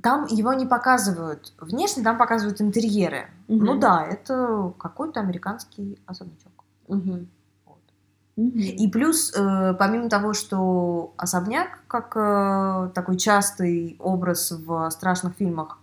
Там 0.01 0.25
его 0.25 0.53
не 0.53 0.65
показывают 0.65 1.53
внешне, 1.59 2.01
там 2.01 2.17
показывают 2.17 2.59
интерьеры. 2.59 3.29
Мгм. 3.47 3.65
Ну 3.65 3.77
да, 3.77 4.03
это 4.03 4.73
какой-то 4.79 5.19
американский 5.19 5.99
особнячок. 6.07 6.50
Мгм. 6.95 7.27
И 8.37 8.89
плюс, 8.89 9.33
э, 9.35 9.73
помимо 9.77 10.09
того, 10.09 10.33
что 10.33 11.13
особняк, 11.17 11.79
как 11.87 12.13
э, 12.15 12.89
такой 12.95 13.17
частый 13.17 13.97
образ 13.99 14.51
в 14.51 14.89
страшных 14.89 15.35
фильмах, 15.35 15.77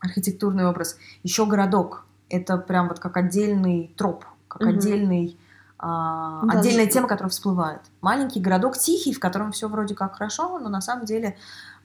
архитектурный 0.00 0.66
образ, 0.66 0.96
еще 1.22 1.46
городок. 1.46 2.04
Это 2.28 2.58
прям 2.58 2.88
вот 2.88 3.00
как 3.00 3.16
отдельный 3.16 3.92
троп, 3.96 4.24
как 4.46 4.62
Мгм. 4.62 4.78
отдельный, 4.78 5.38
а, 5.78 6.42
Да, 6.46 6.58
отдельная 6.60 6.86
тема, 6.86 7.08
которая 7.08 7.30
всплывает. 7.30 7.80
Маленький 8.02 8.40
городок 8.40 8.76
тихий, 8.78 9.12
в 9.12 9.18
котором 9.18 9.52
все 9.52 9.68
вроде 9.68 9.94
как 9.94 10.16
хорошо, 10.16 10.58
но 10.58 10.68
на 10.68 10.80
самом 10.80 11.06
деле 11.06 11.36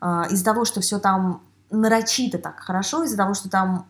а, 0.01 0.27
из-за 0.29 0.45
того, 0.45 0.65
что 0.65 0.81
все 0.81 0.99
там 0.99 1.41
нарочито 1.71 2.37
так 2.37 2.59
хорошо, 2.59 3.03
из-за 3.05 3.17
того, 3.17 3.33
что 3.33 3.49
там 3.49 3.85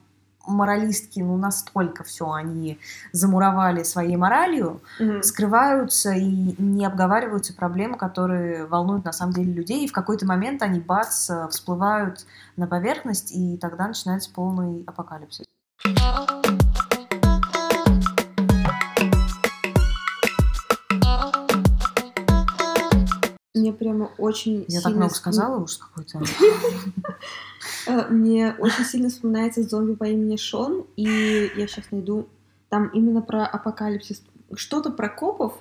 моралистки, 0.48 1.20
ну, 1.20 1.38
настолько 1.38 2.04
все 2.04 2.32
они 2.32 2.80
замуровали 3.12 3.84
своей 3.84 4.16
моралью, 4.16 4.82
Мгм. 5.00 5.24
скрываются 5.24 6.12
и 6.14 6.56
не 6.62 6.86
обговариваются 6.86 7.54
проблемы, 7.54 7.98
которые 7.98 8.66
волнуют 8.66 9.06
на 9.06 9.12
самом 9.14 9.34
деле 9.34 9.54
людей, 9.54 9.86
и 9.86 9.88
в 9.88 9.92
какой-то 9.94 10.26
момент 10.26 10.62
они, 10.62 10.80
бац, 10.80 11.30
всплывают 11.50 12.26
на 12.58 12.68
поверхность, 12.68 13.32
и 13.32 13.58
тогда 13.58 13.88
начинается 13.88 14.30
полный 14.34 14.84
апокалипсис. 14.88 15.46
Мне 23.66 23.74
прямо 23.74 24.12
очень 24.20 24.64
Я 24.68 24.80
так 24.82 24.84
сильно 24.84 24.90
много 24.98 25.14
вспом- 25.14 25.18
сказала, 25.18 25.64
уж 25.64 25.78
какой-то. 25.78 26.22
Э, 27.88 28.08
Мне 28.10 28.56
очень 28.60 28.86
сильно 28.86 29.10
вспоминается 29.10 29.64
зомби 29.64 29.96
по 29.96 30.04
имени 30.04 30.38
Шон, 30.38 30.86
и 30.96 31.50
я 31.56 31.66
сейчас 31.68 31.86
найду 31.92 32.28
там 32.70 32.88
именно 32.90 33.22
про 33.24 33.44
апокалипсис. 33.46 34.22
Что-то 34.54 34.92
про 34.92 35.10
копов, 35.10 35.58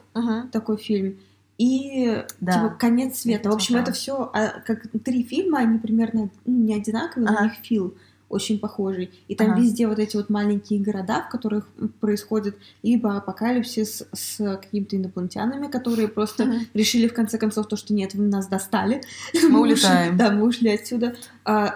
такой 0.52 0.76
фильм, 0.76 1.18
и 1.56 2.22
Да. 2.40 2.52
типа 2.52 2.76
конец 2.78 3.20
света. 3.20 3.48
В 3.50 3.54
общем, 3.54 3.76
это 3.76 3.92
все 3.92 4.30
как 4.66 4.82
три 5.02 5.22
фильма, 5.24 5.60
они 5.60 5.78
примерно 5.78 6.28
ну, 6.44 6.54
не 6.54 6.74
одинаковые, 6.74 7.28
у 7.38 7.42
них 7.44 7.54
фил 7.62 7.94
очень 8.28 8.58
похожий. 8.58 9.10
И 9.28 9.34
там 9.34 9.52
Ага. 9.52 9.60
везде 9.60 9.86
вот 9.86 9.98
эти 9.98 10.16
вот 10.16 10.28
маленькие 10.30 10.80
города, 10.80 11.22
в 11.22 11.30
которых 11.30 11.68
происходит 12.00 12.56
либо 12.82 13.16
апокалипсис 13.16 14.04
с 14.12 14.36
какими-то 14.56 14.96
инопланетянами, 14.96 15.68
которые 15.68 16.08
просто 16.08 16.44
Мгм. 16.46 16.60
решили 16.74 17.06
в 17.06 17.14
конце 17.14 17.38
концов 17.38 17.68
то, 17.68 17.76
что 17.76 17.94
нет, 17.94 18.14
вы 18.14 18.24
нас 18.24 18.48
достали. 18.48 19.02
Мы 19.48 19.60
улетаем. 19.60 20.16
Да, 20.16 20.30
мы 20.32 20.44
ушли 20.46 20.70
отсюда. 20.70 21.14
А, 21.44 21.74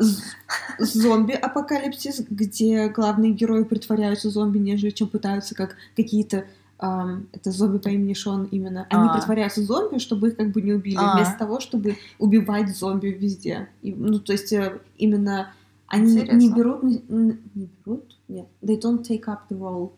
Зомби-апокалипсис, 0.78 2.24
где 2.28 2.88
главные 2.88 3.32
герои 3.32 3.64
притворяются 3.64 4.30
зомби, 4.30 4.58
нежели 4.58 4.90
чем 4.90 5.08
пытаются 5.08 5.54
как 5.54 5.76
какие-то 5.96 6.44
ам, 6.78 7.26
это 7.32 7.50
зомби 7.50 7.78
по 7.78 7.88
имени 7.88 8.14
Шон 8.14 8.44
именно. 8.44 8.86
Они 8.90 9.08
А. 9.08 9.12
притворяются 9.14 9.62
зомби, 9.62 9.98
чтобы 9.98 10.28
их 10.28 10.36
как 10.36 10.50
бы 10.52 10.62
не 10.62 10.72
убили, 10.72 10.96
А. 11.00 11.14
вместо 11.16 11.36
того, 11.38 11.58
чтобы 11.60 11.96
убивать 12.18 12.76
зомби 12.76 13.08
везде. 13.08 13.68
И, 13.82 13.92
ну, 13.92 14.18
то 14.20 14.32
есть 14.32 14.52
э, 14.52 14.78
именно 14.96 15.52
они 15.88 16.14
не 16.14 16.21
Интересно. 16.23 16.54
берут, 16.54 16.83
не, 16.83 17.02
не 17.54 17.68
берут, 17.85 18.16
нет, 18.28 18.47
they 18.62 18.78
don't 18.80 19.02
take 19.02 19.25
up 19.25 19.40
the 19.50 19.59
role. 19.59 19.92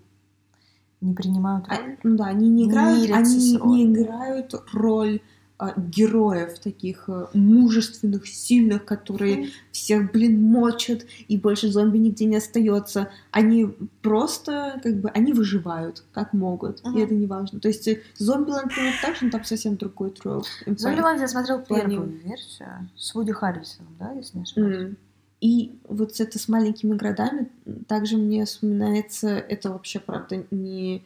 Не 1.01 1.15
принимают 1.15 1.67
А, 1.69 1.77
роль. 1.79 1.97
ну 2.03 2.17
да, 2.17 2.27
они 2.27 2.49
не 2.49 2.65
Не 2.65 2.69
играют, 2.69 3.11
они 3.11 3.59
не 3.65 3.85
играют 3.87 4.55
роль 4.73 5.21
а, 5.59 5.75
героев 5.79 6.59
таких 6.59 7.05
э, 7.09 7.27
мужественных, 7.35 8.27
сильных, 8.27 8.85
которые 8.85 9.49
всех, 9.73 10.11
блин, 10.13 10.43
мочат, 10.43 11.05
и 11.29 11.37
больше 11.37 11.71
зомби 11.71 11.99
нигде 11.99 12.25
не 12.25 12.37
остается. 12.37 13.11
Они 13.31 13.67
просто, 14.01 14.81
как 14.83 15.01
бы, 15.01 15.11
они 15.11 15.33
выживают, 15.33 16.03
как 16.13 16.33
могут, 16.33 16.83
Мгм. 16.85 16.97
и 16.97 17.01
это 17.03 17.15
не 17.15 17.27
важно. 17.27 17.61
То 17.61 17.69
есть 17.69 17.89
Зомбиланд 18.17 18.73
ну, 18.77 18.91
также, 19.03 19.25
но 19.27 19.31
там 19.31 19.45
совсем 19.45 19.77
другой 19.77 20.11
троп. 20.13 20.45
Зомбиланд 20.67 21.21
я 21.21 21.29
смотрел 21.29 21.61
первую 21.61 22.09
версию 22.09 22.89
с 22.97 23.15
Вуди 23.15 23.33
Харрисоном, 23.33 23.95
да, 23.99 24.13
если 24.13 24.39
не 24.39 24.43
ошибаюсь. 24.45 24.77
М. 24.77 24.97
И 25.41 25.79
вот 25.89 26.21
это 26.21 26.39
с 26.39 26.49
маленькими 26.49 26.95
городами, 26.95 27.51
также 27.89 28.19
мне 28.19 28.45
вспоминается, 28.45 29.29
это 29.29 29.71
вообще, 29.71 29.99
правда, 29.99 30.45
не 30.51 31.03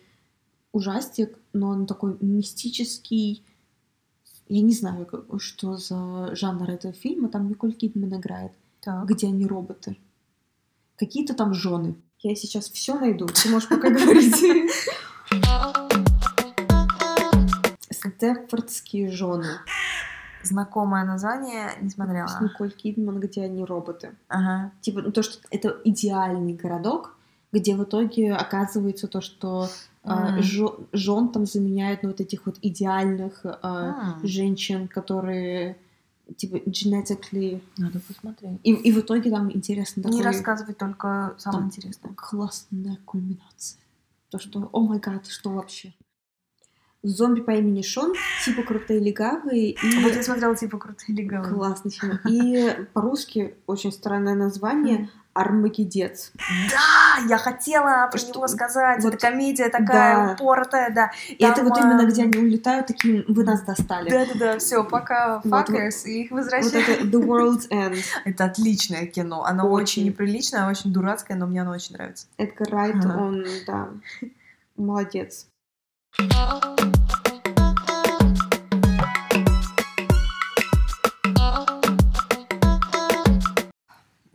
ужастик, 0.73 1.39
но 1.53 1.69
он 1.69 1.87
такой 1.87 2.17
мистический, 2.21 3.45
я 4.49 4.61
не 4.61 4.75
знаю, 4.75 5.09
что 5.39 5.77
за 5.77 6.35
жанр 6.35 6.69
этого 6.71 6.93
фильма, 6.93 7.29
там 7.29 7.49
Николь 7.49 7.73
Кидман 7.75 8.19
играет, 8.19 8.53
Так. 8.81 9.07
где 9.07 9.29
они 9.29 9.47
роботы. 9.47 9.97
Какие-то 10.97 11.35
там 11.35 11.55
жены. 11.55 11.95
Я 12.21 12.35
сейчас 12.35 12.69
все 12.71 12.99
найду, 12.99 13.27
ты 13.27 13.49
можешь 13.51 13.69
пока 13.69 13.89
говорить. 13.91 14.35
Степфордские 17.91 19.11
жены 19.11 19.61
Знакомое 20.45 21.05
название, 21.05 21.71
не 21.81 21.89
с 21.91 21.95
смотрела. 21.95 22.29
Николь 22.41 22.71
Кидман, 22.71 23.21
где 23.21 23.43
они 23.43 23.65
роботы. 23.65 24.15
Ага. 24.29 24.71
типа, 24.81 25.03
ну, 25.03 25.11
то, 25.13 25.23
что 25.23 25.39
это 25.51 25.77
идеальный 25.85 26.55
городок, 26.55 27.17
где 27.53 27.75
в 27.77 27.83
итоге 27.85 28.33
оказывается 28.35 29.07
то, 29.09 29.21
что 29.21 29.69
Мгм. 30.05 30.43
жё- 30.43 30.87
жен 30.93 31.29
там 31.29 31.47
заменяют 31.47 32.03
ну, 32.03 32.11
вот 32.11 32.21
этих 32.21 32.45
вот 32.47 32.57
идеальных 32.63 33.41
а, 33.45 34.17
М. 34.21 34.27
женщин, 34.27 34.87
которые 34.89 35.77
типа 36.37 36.57
genetically... 36.57 37.63
Надо 37.79 38.01
посмотреть. 38.01 38.59
И, 38.65 38.73
и 38.73 38.93
в 38.93 38.99
итоге 39.01 39.31
там 39.31 39.51
интересно 39.51 40.01
Не 40.01 40.05
такой... 40.05 40.23
рассказывай 40.23 40.75
только 40.75 41.35
самое 41.39 41.61
Там 41.61 41.67
интересное. 41.69 42.13
классная 42.15 42.99
кульминация. 43.05 43.81
То, 44.31 44.39
что, 44.39 44.69
о 44.73 44.81
май 44.81 44.99
гад, 44.99 45.27
что 45.27 45.51
вообще? 45.51 45.93
Зомби 47.05 47.41
по 47.43 47.51
имени 47.53 47.83
Шон, 47.83 48.15
типа 48.45 48.63
крутые 48.63 48.99
легавые 48.99 49.73
и... 49.73 50.03
Вот 50.03 50.15
я 50.17 50.23
смотрела 50.23 50.57
типа 50.57 50.79
крутые 50.79 51.15
легавые. 51.17 51.53
Классный 51.55 51.91
фильм. 51.91 52.19
И 52.29 52.87
по-русски 52.95 53.55
очень 53.67 53.93
странное 53.93 54.35
название 54.35 55.11
Армагеддец. 55.35 56.33
Да, 56.71 57.27
я 57.29 57.37
хотела 57.39 58.09
про 58.11 58.19
Что- 58.19 58.35
него 58.35 58.49
сказать. 58.49 59.03
вот- 59.03 59.15
это 59.15 59.27
комедия 59.31 59.69
такая 59.69 60.29
да. 60.29 60.33
упоротая, 60.33 60.95
да. 60.95 61.11
И 61.29 61.45
это 61.45 61.57
Там, 61.57 61.69
вот 61.69 61.77
а, 61.77 61.81
именно 61.81 62.07
где 62.07 62.23
они 62.23 62.39
улетают, 62.39 62.87
такие, 62.87 63.25
вы 63.29 63.45
нас 63.45 63.61
достали. 63.63 64.09
Да-да-да, 64.09 64.59
все, 64.59 64.83
пока 64.85 65.41
Вот, 65.45 65.69
fuckers, 65.69 66.05
и 66.07 66.23
их 66.23 66.31
Вот 66.31 66.39
возвращают. 66.39 66.89
это 66.89 67.03
The 67.07 67.21
World's 67.23 67.69
End. 67.69 67.99
Это 68.25 68.45
отличное 68.45 69.07
кино. 69.07 69.45
Оно 69.45 69.69
очень, 69.69 69.83
Очень. 69.83 70.05
неприличное, 70.07 70.71
очень 70.71 70.93
дурацкое, 70.93 71.37
но 71.37 71.47
мне 71.47 71.63
оно 71.63 71.73
очень 71.73 71.95
нравится. 71.97 72.27
Эдгар 72.39 72.69
Райт, 72.71 72.97
Ага. 73.05 73.17
он, 73.21 73.45
да, 73.67 73.89
молодец. 74.77 75.49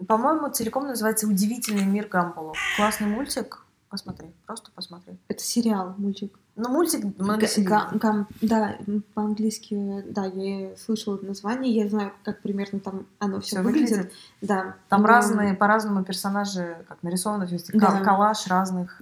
По-моему, 0.08 0.50
целиком 0.50 0.88
называется 0.88 1.28
«Удивительный 1.28 1.86
мир 1.86 2.08
Гамбола». 2.08 2.54
Классный 2.78 3.08
мультик. 3.08 3.62
Посмотри, 3.90 4.32
просто 4.46 4.70
посмотри. 4.74 5.18
Это 5.28 5.44
сериал, 5.44 5.96
мультик. 5.98 6.38
Ну, 6.56 6.70
мультик 6.70 7.18
многосерийный. 7.18 7.88
гам- 7.98 8.28
да, 8.42 8.76
по-английски, 9.16 10.04
да, 10.08 10.26
я 10.26 10.76
слышала 10.78 11.16
это 11.16 11.26
название, 11.26 11.74
я 11.74 11.90
знаю, 11.90 12.14
как 12.24 12.42
примерно 12.42 12.80
там 12.80 13.08
оно 13.18 13.40
все 13.42 13.62
выглядит. 13.62 13.90
выглядит. 13.90 14.14
Да. 14.42 14.76
Там 14.90 15.02
но- 15.02 15.08
разные, 15.08 15.54
по-разному 15.56 16.04
персонажи 16.04 16.78
как 16.88 17.02
нарисованы, 17.02 17.48
то 17.48 17.54
есть 17.54 17.72
Да. 17.74 18.00
коллаж 18.02 18.46
разных 18.48 19.02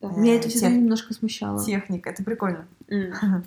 да, 0.00 0.08
э, 0.08 0.20
Меня 0.20 0.36
это 0.36 0.48
всегда 0.48 0.68
тех- 0.68 0.76
немножко 0.78 1.14
смущало. 1.14 1.64
техник. 1.64 2.06
Это 2.06 2.22
прикольно. 2.24 2.66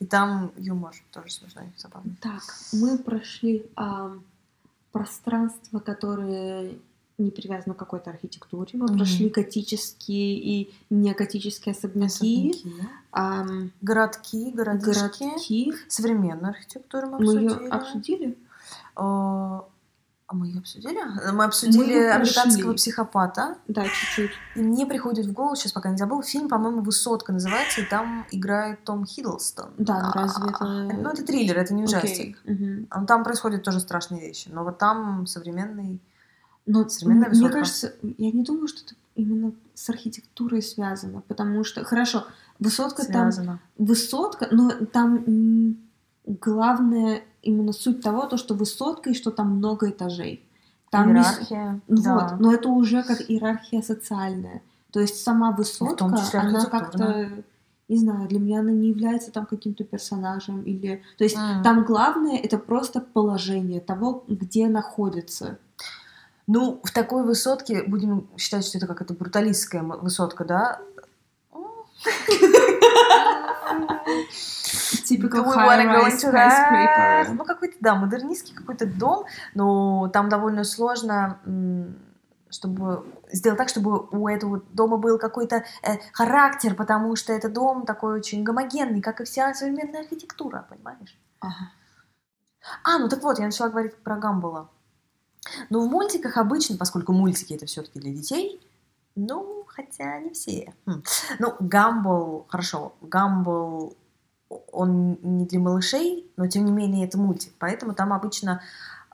И 0.00 0.06
там 0.06 0.50
юмор 0.56 0.92
тоже 1.12 1.30
смешной, 1.32 1.66
забавный. 1.76 2.16
Так, 2.20 2.42
мы 2.72 2.98
прошли 2.98 3.64
ам, 3.76 4.22
пространство, 4.92 5.78
которое 5.78 6.72
не 7.16 7.30
привязано 7.30 7.74
к 7.74 7.78
какой-то 7.78 8.10
архитектуре. 8.10 8.70
Мы 8.74 8.88
прошли 8.88 9.28
готические 9.30 10.34
и 10.36 10.74
неготические 10.90 11.72
особняки, 11.74 12.64
Особняки. 13.12 13.70
Городки, 13.80 14.50
городишки. 14.50 15.22
городки. 15.22 15.72
Современную 15.88 16.48
архитектуру 16.50 17.06
мы 17.10 17.18
Мы 17.18 17.24
обсудили. 17.24 17.62
ее 17.62 17.68
обсудили. 17.70 18.38
А 20.34 20.36
мы 20.36 20.48
ее 20.48 20.58
обсудили? 20.58 20.98
Мы 21.32 21.44
обсудили 21.44 21.94
Мы 21.94 22.10
американского 22.10 22.72
психопата. 22.74 23.56
Да, 23.68 23.84
чуть-чуть. 23.84 24.32
И 24.56 24.62
мне 24.62 24.84
приходит 24.84 25.26
в 25.26 25.32
голову, 25.32 25.54
сейчас 25.54 25.70
пока 25.70 25.90
не 25.90 25.96
забыл, 25.96 26.22
фильм, 26.24 26.48
по-моему, 26.48 26.82
«Высотка» 26.82 27.32
называется, 27.32 27.82
и 27.82 27.84
там 27.84 28.26
играет 28.32 28.82
Том 28.82 29.06
Хиддлстон. 29.06 29.70
Да, 29.78 30.02
ну 30.02 30.08
А, 30.08 30.12
разве 30.24 30.48
это- 30.50 30.64
Ну, 30.64 31.08
это 31.08 31.24
триллер, 31.24 31.56
это 31.56 31.72
не 31.72 31.84
ужастик. 31.84 32.36
мгм. 32.44 32.88
А 32.90 33.04
Там 33.04 33.22
происходят 33.22 33.62
тоже 33.62 33.78
страшные 33.78 34.20
вещи. 34.22 34.48
Но 34.52 34.64
вот 34.64 34.78
там 34.78 35.24
современный... 35.28 36.00
Но 36.66 36.88
Современная 36.88 37.28
мне 37.28 37.38
высотка. 37.38 37.58
кажется, 37.58 37.92
я 38.02 38.32
не 38.32 38.42
думаю, 38.42 38.66
что 38.66 38.80
это 38.84 38.94
именно 39.14 39.52
с 39.74 39.88
архитектурой 39.88 40.62
связано, 40.62 41.20
потому 41.28 41.62
что, 41.62 41.84
хорошо, 41.84 42.26
высотка 42.58 43.04
там 43.04 43.30
высотка, 43.78 44.48
но 44.50 44.70
там 44.86 45.76
главное 46.26 47.22
именно 47.42 47.72
суть 47.72 48.02
того, 48.02 48.26
то, 48.26 48.36
что 48.36 48.54
высотка 48.54 49.10
и 49.10 49.14
что 49.14 49.30
там 49.30 49.56
много 49.56 49.90
этажей. 49.90 50.46
Там 50.90 51.12
не 51.12 51.20
Иерархия. 51.20 51.80
Вот, 51.88 52.04
да. 52.04 52.36
но 52.38 52.52
это 52.52 52.68
уже 52.68 53.02
как 53.02 53.20
иерархия 53.28 53.82
социальная. 53.82 54.62
То 54.92 55.00
есть 55.00 55.22
сама 55.22 55.50
высотка, 55.50 56.16
числе 56.16 56.40
она 56.40 56.64
как-то, 56.66 57.30
не 57.88 57.96
знаю, 57.96 58.28
для 58.28 58.38
меня 58.38 58.60
она 58.60 58.70
не 58.70 58.88
является 58.88 59.32
там 59.32 59.44
каким-то 59.44 59.84
персонажем 59.84 60.62
или, 60.62 61.02
то 61.18 61.24
есть 61.24 61.36
М. 61.36 61.62
там 61.64 61.84
главное 61.84 62.38
это 62.38 62.58
просто 62.58 63.00
положение 63.00 63.80
того, 63.80 64.24
где 64.28 64.68
находится. 64.68 65.58
Ну, 66.46 66.80
в 66.84 66.92
такой 66.92 67.24
высотке, 67.24 67.82
будем 67.82 68.28
считать, 68.36 68.66
что 68.66 68.78
это 68.78 68.86
как 68.86 69.02
это 69.02 69.14
бруталистская 69.14 69.82
высотка, 69.82 70.44
да? 70.44 70.80
Typical 75.16 75.44
go 75.44 75.52
high-rise 75.52 76.22
that? 76.22 76.32
skyscraper. 76.32 77.34
Ну, 77.34 77.44
какой-то, 77.44 77.76
да, 77.80 77.94
модернистский 77.94 78.54
какой-то 78.54 78.86
дом, 78.86 79.26
но 79.54 80.08
там 80.08 80.28
довольно 80.28 80.64
сложно, 80.64 81.38
чтобы 82.50 83.04
сделать 83.32 83.58
так, 83.58 83.68
чтобы 83.68 84.06
у 84.10 84.28
этого 84.28 84.62
дома 84.72 84.96
был 84.96 85.18
какой-то 85.18 85.64
э, 85.82 85.98
характер, 86.12 86.74
потому 86.74 87.16
что 87.16 87.32
это 87.32 87.48
дом 87.48 87.84
такой 87.84 88.18
очень 88.18 88.44
гомогенный, 88.44 89.00
как 89.00 89.20
и 89.20 89.24
вся 89.24 89.52
современная 89.54 90.00
архитектура, 90.00 90.66
понимаешь? 90.68 91.18
Ага. 91.40 91.70
А, 92.82 92.98
ну 92.98 93.08
так 93.08 93.22
вот, 93.22 93.38
я 93.38 93.46
начала 93.46 93.68
говорить 93.68 93.96
про 93.96 94.16
Гамбола. 94.16 94.70
Ну, 95.68 95.86
в 95.86 95.90
мультиках 95.90 96.36
обычно, 96.36 96.76
поскольку 96.76 97.12
мультики 97.12 97.52
это 97.52 97.66
все-таки 97.66 98.00
для 98.00 98.12
детей, 98.12 98.60
ну, 99.14 99.64
хотя 99.66 100.18
не 100.20 100.30
все. 100.30 100.72
Хм. 100.86 101.02
Ну, 101.38 101.54
Гамбол, 101.60 102.46
хорошо, 102.48 102.94
Гамбол, 103.02 103.96
он 104.72 105.18
не 105.22 105.44
для 105.46 105.60
малышей, 105.60 106.30
но 106.36 106.46
тем 106.46 106.64
не 106.64 106.72
менее 106.72 107.06
это 107.06 107.18
мультик, 107.18 107.52
поэтому 107.58 107.94
там 107.94 108.12
обычно, 108.12 108.60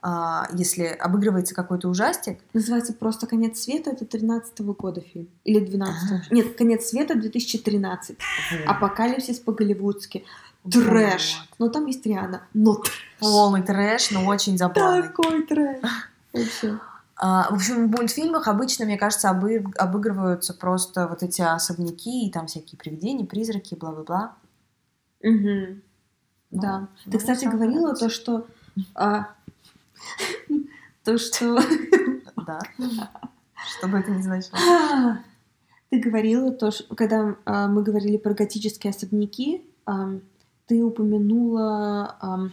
а, 0.02 0.48
если 0.52 0.84
обыгрывается 0.84 1.54
какой-то 1.54 1.88
ужастик, 1.88 2.38
Называется 2.52 2.92
просто 2.92 3.26
«Конец 3.26 3.60
света», 3.60 3.90
это 3.90 4.04
13 4.04 4.60
года 4.60 5.00
фильм. 5.00 5.28
Или 5.44 5.64
12 5.64 6.30
Нет, 6.30 6.56
«Конец 6.56 6.86
света» 6.86 7.14
2013. 7.14 8.16
Апокалипсис 8.66 9.38
по-голливудски. 9.40 10.24
Трэш. 10.70 11.48
Но 11.58 11.68
там 11.68 11.86
есть 11.86 12.04
Риана. 12.04 12.42
Но 12.52 12.74
трэш. 12.74 13.08
полный 13.18 13.62
трэш, 13.62 14.10
но 14.10 14.26
очень 14.26 14.58
забавный. 14.58 15.02
Такой 15.02 15.42
трэш. 15.46 15.80
Вообще. 16.32 16.78
А, 17.16 17.50
в 17.50 17.54
общем, 17.54 17.88
в 17.88 17.90
мультфильмах 17.90 18.48
обычно, 18.48 18.86
мне 18.86 18.96
кажется, 18.96 19.28
обы- 19.28 19.64
обыгрываются 19.76 20.54
просто 20.54 21.06
вот 21.06 21.22
эти 21.22 21.42
особняки 21.42 22.26
и 22.26 22.30
там 22.30 22.46
всякие 22.46 22.78
привидения, 22.78 23.26
призраки, 23.26 23.74
бла-бла-бла. 23.74 24.32
Мгм. 25.22 25.82
Ну, 26.50 26.60
Да. 26.60 26.88
ну, 27.06 27.12
Ты, 27.12 27.18
кстати, 27.18 27.44
говорила 27.44 27.94
то, 27.94 28.08
что... 28.08 28.46
а, 28.94 29.28
То, 31.04 31.18
что... 31.18 31.58
Да. 32.46 32.60
Что 33.78 33.88
бы 33.88 33.98
это 33.98 34.10
ни 34.10 34.22
значило. 34.22 34.58
Ты 35.90 36.00
говорила 36.00 36.50
то, 36.52 36.70
что 36.70 36.94
когда 36.94 37.36
а, 37.44 37.68
мы 37.68 37.82
говорили 37.82 38.16
про 38.16 38.34
готические 38.34 38.90
особняки, 38.92 39.64
ты 40.66 40.84
упомянула 40.84 42.50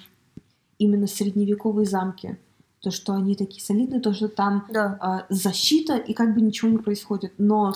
именно 0.79 1.05
средневековые 1.07 1.85
замки. 1.85 2.37
То, 2.81 2.89
что 2.89 3.13
они 3.13 3.35
такие 3.35 3.61
солидные, 3.63 4.01
то, 4.01 4.11
что 4.13 4.27
там 4.27 4.65
Да. 4.71 4.97
а, 4.99 5.25
защита 5.29 5.97
и 5.97 6.13
как 6.13 6.33
бы 6.33 6.41
ничего 6.41 6.71
не 6.71 6.77
происходит. 6.79 7.33
Но... 7.37 7.73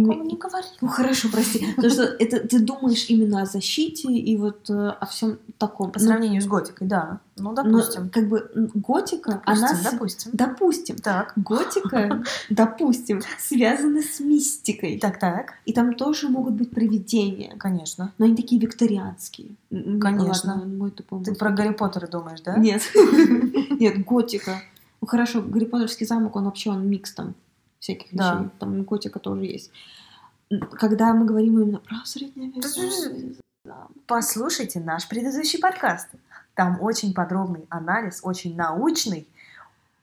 Такого 0.00 0.22
не 0.22 0.36
говорила. 0.36 0.70
Ну 0.80 0.88
хорошо, 0.88 1.28
прости. 1.32 1.66
Потому 1.76 1.92
что 1.92 2.02
это 2.04 2.46
ты 2.46 2.58
думаешь 2.60 3.06
именно 3.08 3.42
о 3.42 3.46
защите 3.46 4.12
и 4.12 4.36
вот 4.36 4.68
э, 4.70 4.88
о 4.88 5.06
всем 5.06 5.38
таком. 5.58 5.90
По 5.92 5.98
Ну, 6.00 6.06
сравнению 6.06 6.40
с 6.42 6.46
готикой, 6.46 6.86
да. 6.86 7.20
Ну, 7.38 7.50
но 7.52 7.62
допустим. 7.62 8.08
как 8.10 8.28
бы 8.28 8.50
готика, 8.74 9.42
Допустим, 9.46 9.64
она... 9.66 9.90
допустим. 9.90 10.30
Допустим. 10.34 10.96
Так, 10.96 11.32
Готика, 11.36 12.22
допустим, 12.50 13.20
связана 13.38 14.00
с 14.02 14.20
мистикой. 14.20 14.98
так, 14.98 15.18
так. 15.18 15.54
И 15.66 15.72
там 15.72 15.94
тоже 15.94 16.28
могут 16.28 16.54
быть 16.54 16.70
привидения. 16.70 17.54
Конечно. 17.58 18.12
Но 18.18 18.24
они 18.26 18.36
такие 18.36 18.60
викторианские. 18.60 19.48
М, 19.70 20.00
Конечно. 20.00 20.54
Ладно, 20.54 20.66
мой 20.76 20.90
тупой 20.90 21.22
Ты 21.24 21.34
про 21.34 21.50
Гарри 21.50 21.72
Поттера 21.74 22.06
думаешь, 22.06 22.40
да? 22.40 22.56
Нет. 22.56 22.82
Нет, 23.80 24.04
готика. 24.04 24.62
Ну 25.02 25.06
хорошо, 25.06 25.42
Гарри 25.42 25.66
Поттерский 25.66 26.06
замок, 26.06 26.36
он 26.36 26.44
вообще 26.44 26.70
он 26.70 26.88
микс 26.88 27.12
там 27.12 27.34
всяких 27.86 28.08
Да. 28.12 28.34
вещей. 28.34 28.50
Там 28.58 28.82
готика 28.82 29.18
тоже 29.20 29.44
есть. 29.44 29.70
Когда 30.72 31.12
мы 31.14 31.24
говорим 31.24 31.60
именно 31.60 31.78
про 31.78 31.96
век, 32.04 32.32
Послушайте 34.06 34.80
наш 34.80 35.08
предыдущий 35.08 35.58
подкаст. 35.60 36.08
Там 36.54 36.80
очень 36.80 37.14
подробный 37.14 37.66
анализ, 37.68 38.20
очень 38.22 38.56
научный 38.56 39.28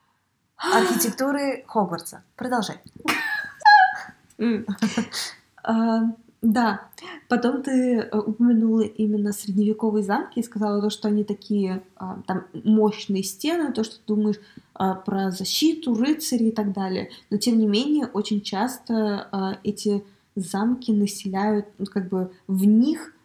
архитектуры 0.58 1.64
Хогвартса. 1.68 2.24
Продолжай. 2.36 2.80
Да. 6.44 6.90
Потом 7.30 7.64
ты 7.64 8.00
э, 8.00 8.20
упомянула 8.20 8.82
именно 8.82 9.32
средневековые 9.32 10.04
замки 10.04 10.40
и 10.40 10.44
сказала 10.44 10.82
то, 10.82 10.90
что 10.90 11.08
они 11.08 11.24
такие 11.24 11.84
а, 11.96 12.22
там 12.28 12.44
мощные 12.66 13.24
стены, 13.24 13.72
то, 13.72 13.86
что 13.86 13.96
ты 13.96 14.02
думаешь 14.06 14.42
а, 14.74 14.94
про 14.94 15.32
защиту, 15.32 15.96
рыцарей 15.96 16.50
и 16.50 16.52
так 16.52 16.74
далее. 16.74 17.10
Но 17.30 17.38
тем 17.38 17.58
не 17.58 17.66
менее, 17.66 18.08
очень 18.08 18.42
часто 18.42 19.30
а, 19.32 19.58
эти 19.64 20.04
замки 20.36 20.92
населяют, 20.92 21.68
ну, 21.78 21.86
как 21.86 22.10
бы 22.10 22.34
в 22.48 22.66
них 22.66 23.16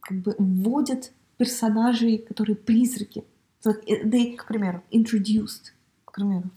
как 0.00 0.18
бы 0.18 0.36
вводят 0.38 1.12
персонажей, 1.38 2.18
которые 2.18 2.56
призраки. 2.56 3.24
Э, 3.64 3.70
They 4.04 4.36
К 4.36 4.46
примеру. 4.46 4.82
introduced. 4.92 5.72
К 6.04 6.12
примеру. 6.12 6.50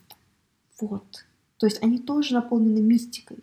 Вот. 0.81 1.25
То 1.57 1.65
есть 1.65 1.81
они 1.81 1.99
тоже 1.99 2.35
наполнены 2.35 2.81
мистикой. 2.81 3.37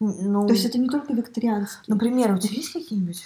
Ну, 0.00 0.46
То 0.46 0.52
есть 0.52 0.64
это 0.64 0.78
не 0.78 0.88
только 0.88 1.12
викторианские. 1.12 1.84
например, 1.94 2.34
у 2.34 2.38
тебя 2.38 2.54
есть 2.56 2.72
какие-нибудь? 2.72 3.22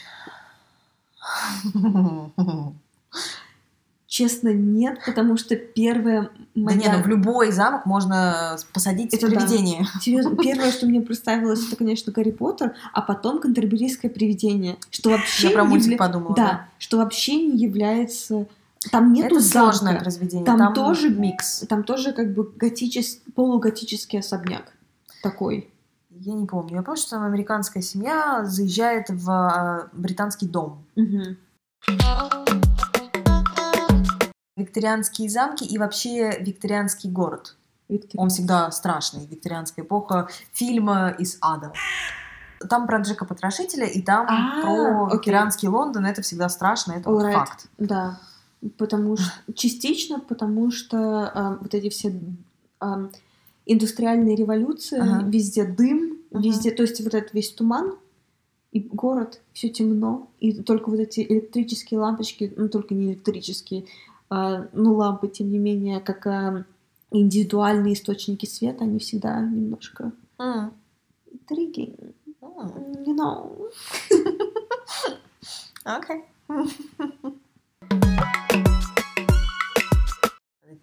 Честно, 4.06 4.48
нет, 4.54 5.00
потому 5.04 5.36
что 5.36 5.54
первое 5.54 6.22
Да 6.22 6.30
моя... 6.54 6.76
не, 6.78 6.88
ну 6.96 7.02
в 7.02 7.06
любой 7.06 7.52
замок 7.52 7.84
можно 7.84 8.56
посадить 8.72 9.12
Это 9.12 9.28
да. 9.28 9.36
привидение. 9.36 9.86
Серьезно, 10.00 10.34
первое, 10.42 10.72
что 10.72 10.86
мне 10.86 11.02
представилось, 11.02 11.66
это, 11.66 11.76
конечно, 11.76 12.10
Гарри 12.10 12.30
Поттер, 12.30 12.74
а 12.94 13.02
потом 13.02 13.38
Кантерберийское 13.38 14.10
привидение, 14.10 14.78
что 14.90 15.10
вообще 15.10 15.48
Я 15.48 15.54
про 15.54 15.64
мультик 15.64 15.92
явля- 15.92 15.96
подумала. 15.98 16.34
Да, 16.34 16.68
что 16.78 16.96
вообще 16.96 17.36
не 17.36 17.58
является... 17.58 18.46
Там 18.90 19.12
нету 19.12 19.34
Это 19.36 19.40
замка. 19.40 19.72
сложное 19.76 20.00
произведение. 20.00 20.46
Там 20.46 20.56
Там, 20.58 20.72
тоже- 20.72 21.10
микс. 21.10 21.64
Там 21.68 21.84
тоже 21.84 22.12
как 22.12 22.32
бы 22.32 22.50
готичес... 22.56 23.20
полуготический 23.34 24.20
особняк 24.20 24.72
такой. 25.22 25.68
Я 26.20 26.34
не 26.34 26.46
помню. 26.46 26.76
Я 26.76 26.82
помню, 26.82 27.00
что 27.00 27.10
там 27.10 27.24
американская 27.24 27.82
семья 27.82 28.44
заезжает 28.44 29.08
в 29.08 29.30
а, 29.30 29.88
британский 29.92 30.46
дом. 30.48 30.84
Викторианские 34.56 35.28
замки 35.28 35.64
и 35.64 35.78
вообще 35.78 36.38
викторианский 36.40 37.10
город. 37.10 37.56
Виктор. 37.88 38.20
Он 38.20 38.28
всегда 38.28 38.70
страшный. 38.70 39.26
Викторианская 39.26 39.84
эпоха 39.84 40.28
фильма 40.52 41.10
из 41.10 41.38
ада. 41.40 41.72
Там 42.68 42.88
про 42.88 42.98
Джека 42.98 43.24
Потрошителя, 43.24 43.86
и 43.86 44.02
там 44.02 44.26
А, 44.28 44.62
про 44.62 45.06
окей. 45.06 45.18
викторианский 45.18 45.68
Лондон. 45.68 46.04
Это 46.04 46.22
всегда 46.22 46.48
страшно, 46.48 46.92
это 46.94 47.08
вот 47.08 47.32
факт. 47.32 47.68
Да, 47.78 48.18
потому 48.76 49.16
что 49.16 49.52
частично, 49.54 50.18
потому 50.18 50.72
что 50.72 51.30
а, 51.32 51.58
вот 51.60 51.72
эти 51.74 51.88
все 51.88 52.20
а, 52.80 53.08
индустриальные 53.72 54.34
революции, 54.34 54.98
Ага. 54.98 55.28
везде 55.28 55.64
дым, 55.64 56.18
Ага. 56.32 56.42
везде, 56.42 56.70
то 56.72 56.82
есть 56.82 57.00
вот 57.00 57.14
этот 57.14 57.32
весь 57.34 57.52
туман 57.52 57.94
и 58.72 58.80
город, 58.80 59.40
все 59.52 59.68
темно, 59.68 60.28
и 60.40 60.52
только 60.62 60.88
вот 60.90 60.98
эти 61.00 61.20
электрические 61.20 62.00
лампочки, 62.00 62.52
ну 62.56 62.68
только 62.68 62.94
не 62.94 63.12
электрические, 63.12 63.84
а, 64.30 64.66
ну 64.72 64.94
лампы, 64.94 65.28
тем 65.28 65.50
не 65.50 65.58
менее, 65.58 66.00
как 66.00 66.26
а, 66.26 66.64
индивидуальные 67.12 67.94
источники 67.94 68.46
света, 68.46 68.84
они 68.84 68.98
всегда 68.98 69.40
немножко 69.40 70.12
М. 70.38 70.72
intriguing, 71.32 72.12
М. 72.42 73.04
you 73.06 73.14
know. 73.14 73.70
Окей. 75.84 76.24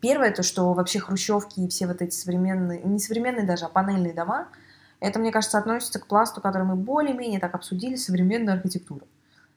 Первое, 0.05 0.31
то, 0.31 0.43
что 0.43 0.71
вообще 0.73 0.99
хрущевки 0.99 1.61
и 1.61 1.67
все 1.67 1.87
вот 1.87 1.99
эти 1.99 2.13
современные, 2.13 2.79
не 2.83 2.99
современные 2.99 3.43
даже, 3.43 3.65
а 3.65 3.69
панельные 3.69 4.13
дома, 4.13 4.49
это, 4.99 5.17
мне 5.17 5.31
кажется, 5.31 5.57
относится 5.57 5.97
к 5.97 6.05
пласту, 6.05 6.41
который 6.41 6.61
мы 6.61 6.75
более-менее 6.75 7.39
так 7.39 7.55
обсудили, 7.55 7.95
современная 7.95 8.53
архитектура. 8.53 9.03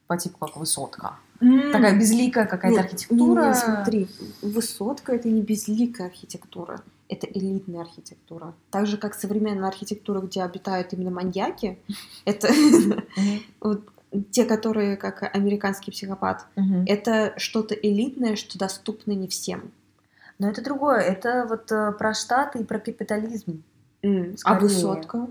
По 0.06 0.16
типу 0.16 0.38
как 0.38 0.56
высотка. 0.56 1.16
Такая 1.38 1.98
безликая 1.98 2.46
какая-то 2.46 2.78
Нет, 2.78 2.87
архитектура. 2.87 3.42
не, 3.42 3.48
не, 3.48 3.54
смотри, 3.54 4.08
высотка 4.40 5.12
это 5.12 5.28
не 5.28 5.42
безликая 5.42 6.06
архитектура, 6.06 6.80
это 7.11 7.26
элитная 7.26 7.82
архитектура. 7.82 8.54
Так 8.70 8.87
же, 8.87 8.96
как 8.96 9.14
современная 9.16 9.68
архитектура, 9.68 10.22
где 10.22 10.42
обитают 10.42 10.94
именно 10.94 11.11
маньяки, 11.11 11.78
это 12.24 12.48
те, 14.30 14.46
которые 14.46 14.96
как 14.96 15.28
американский 15.37 15.90
психопат, 15.90 16.46
это 16.87 17.34
что-то 17.37 17.74
элитное, 17.74 18.37
что 18.37 18.58
доступно 18.58 19.12
не 19.12 19.28
всем. 19.28 19.72
Но 20.38 20.48
это 20.48 20.62
другое. 20.62 21.01
Это 21.01 21.46
вот 21.48 21.70
э, 21.72 21.92
про 21.92 22.14
Штаты 22.14 22.61
и 22.61 22.64
про 22.64 22.79
капитализм. 22.79 23.62
А 24.03 24.37
Скорее. 24.37 24.61
высотка 24.61 25.29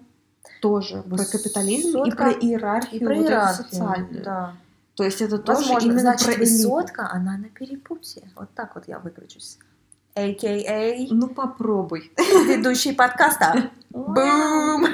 тоже 0.61 1.01
про 1.03 1.17
капитализм 1.23 1.89
и 1.89 1.91
Высотка 2.01 2.17
про 2.17 2.31
иерархию, 2.31 3.01
И 3.01 3.05
про 3.05 3.15
вот 3.15 3.23
иерархию. 3.23 3.65
социальную. 3.69 4.23
Да. 4.23 4.55
То 4.95 5.03
есть 5.03 5.21
это 5.21 5.37
тоже 5.37 5.59
Возможно, 5.59 5.85
именно 5.85 5.99
значит, 5.99 6.27
про 6.27 6.35
высотка, 6.39 7.09
она 7.11 7.37
на 7.37 7.49
перепутье. 7.49 8.23
Вот 8.35 8.49
так 8.55 8.75
вот 8.75 8.87
я 8.87 8.99
выкручусь. 8.99 9.57
А.К.А. 10.15 11.07
Ну 11.11 11.27
попробуй. 11.27 12.11
ведущий 12.17 12.93
подкаста. 12.93 13.69
Бум! 13.91 14.87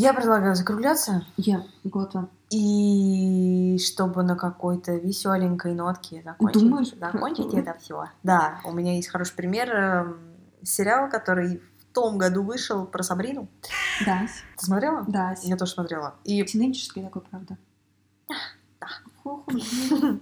Я 0.00 0.14
предлагаю 0.14 0.54
закругляться. 0.54 1.26
Я 1.36 1.62
готова. 1.84 2.30
И 2.48 3.78
чтобы 3.84 4.22
на 4.22 4.34
какой-то 4.34 4.92
веселенькой 4.96 5.74
нотке 5.74 6.22
закончить, 6.24 6.62
Думаешь? 6.62 6.94
закончить 6.98 7.52
это 7.52 7.76
все. 7.78 8.06
Да, 8.22 8.60
у 8.64 8.72
меня 8.72 8.96
есть 8.96 9.08
хороший 9.08 9.34
пример. 9.34 9.70
эм, 9.70 10.18
Сериал, 10.62 11.10
который 11.10 11.58
в 11.58 11.94
том 11.94 12.16
году 12.16 12.42
вышел 12.42 12.86
про 12.86 13.02
Сабрину. 13.02 13.48
Да, 14.06 14.26
Ты 14.56 14.64
смотрела? 14.64 15.04
да. 15.06 15.34
Я 15.42 15.56
тоже 15.56 15.72
смотрела. 15.72 16.14
И 16.24 16.42
Тинейджерский 16.44 17.02
такой, 17.02 17.20
правда. 17.22 17.58
Да. 18.80 18.86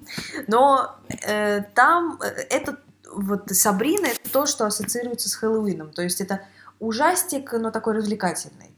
Но 0.49 0.97
э, 1.25 1.63
там 1.75 2.19
э, 2.21 2.27
это 2.51 2.79
вот 3.13 3.49
Сабрина 3.51 4.07
это 4.07 4.31
то, 4.33 4.47
что 4.47 4.67
ассоциируется 4.67 5.29
с 5.29 5.35
Хэллоуином. 5.37 5.93
То 5.93 6.03
есть 6.03 6.21
это 6.21 6.43
ужастик, 6.81 7.53
но 7.53 7.71
такой 7.71 7.95
развлекательный. 7.95 8.75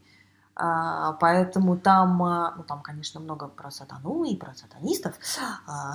А, 0.62 1.12
поэтому 1.14 1.78
там, 1.78 2.22
а, 2.22 2.52
ну 2.54 2.64
там, 2.64 2.82
конечно, 2.82 3.18
много 3.18 3.48
про 3.48 3.70
сатану 3.70 4.24
и 4.24 4.36
про 4.36 4.52
сатанистов. 4.54 5.14
А, 5.66 5.94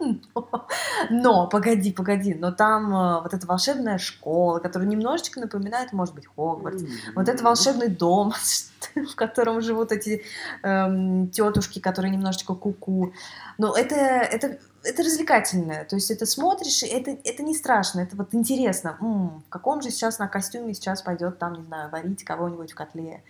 но, 0.34 0.66
но, 1.08 1.46
погоди, 1.46 1.90
погоди, 1.90 2.34
но 2.34 2.52
там 2.52 3.22
вот 3.22 3.32
эта 3.32 3.46
волшебная 3.46 3.96
школа, 3.96 4.58
которая 4.58 4.86
немножечко 4.86 5.40
напоминает, 5.40 5.94
может 5.94 6.14
быть, 6.14 6.26
Хогвартс. 6.26 6.82
Вот 7.14 7.26
это 7.30 7.42
волшебный 7.42 7.88
дом, 7.88 8.34
в 8.94 9.14
котором 9.14 9.62
живут 9.62 9.92
эти 9.92 10.22
эм, 10.62 11.30
тетушки, 11.30 11.78
которые 11.78 12.10
немножечко 12.10 12.54
куку. 12.54 13.14
Но 13.56 13.74
это, 13.74 13.94
это, 13.94 14.58
это 14.84 15.02
развлекательное. 15.02 15.84
То 15.84 15.96
есть 15.96 16.10
это 16.10 16.26
смотришь, 16.26 16.82
и 16.82 16.86
это, 16.86 17.10
это 17.24 17.42
не 17.42 17.54
страшно, 17.54 18.00
это 18.00 18.16
вот 18.16 18.34
интересно. 18.34 18.96
М, 19.00 19.42
в 19.46 19.48
каком 19.48 19.82
же 19.82 19.90
сейчас 19.90 20.18
на 20.18 20.28
костюме 20.28 20.74
сейчас 20.74 21.02
пойдет 21.02 21.38
там, 21.38 21.54
не 21.54 21.64
знаю, 21.64 21.90
варить 21.90 22.24
кого-нибудь 22.24 22.72
в 22.72 22.74
котле. 22.74 23.22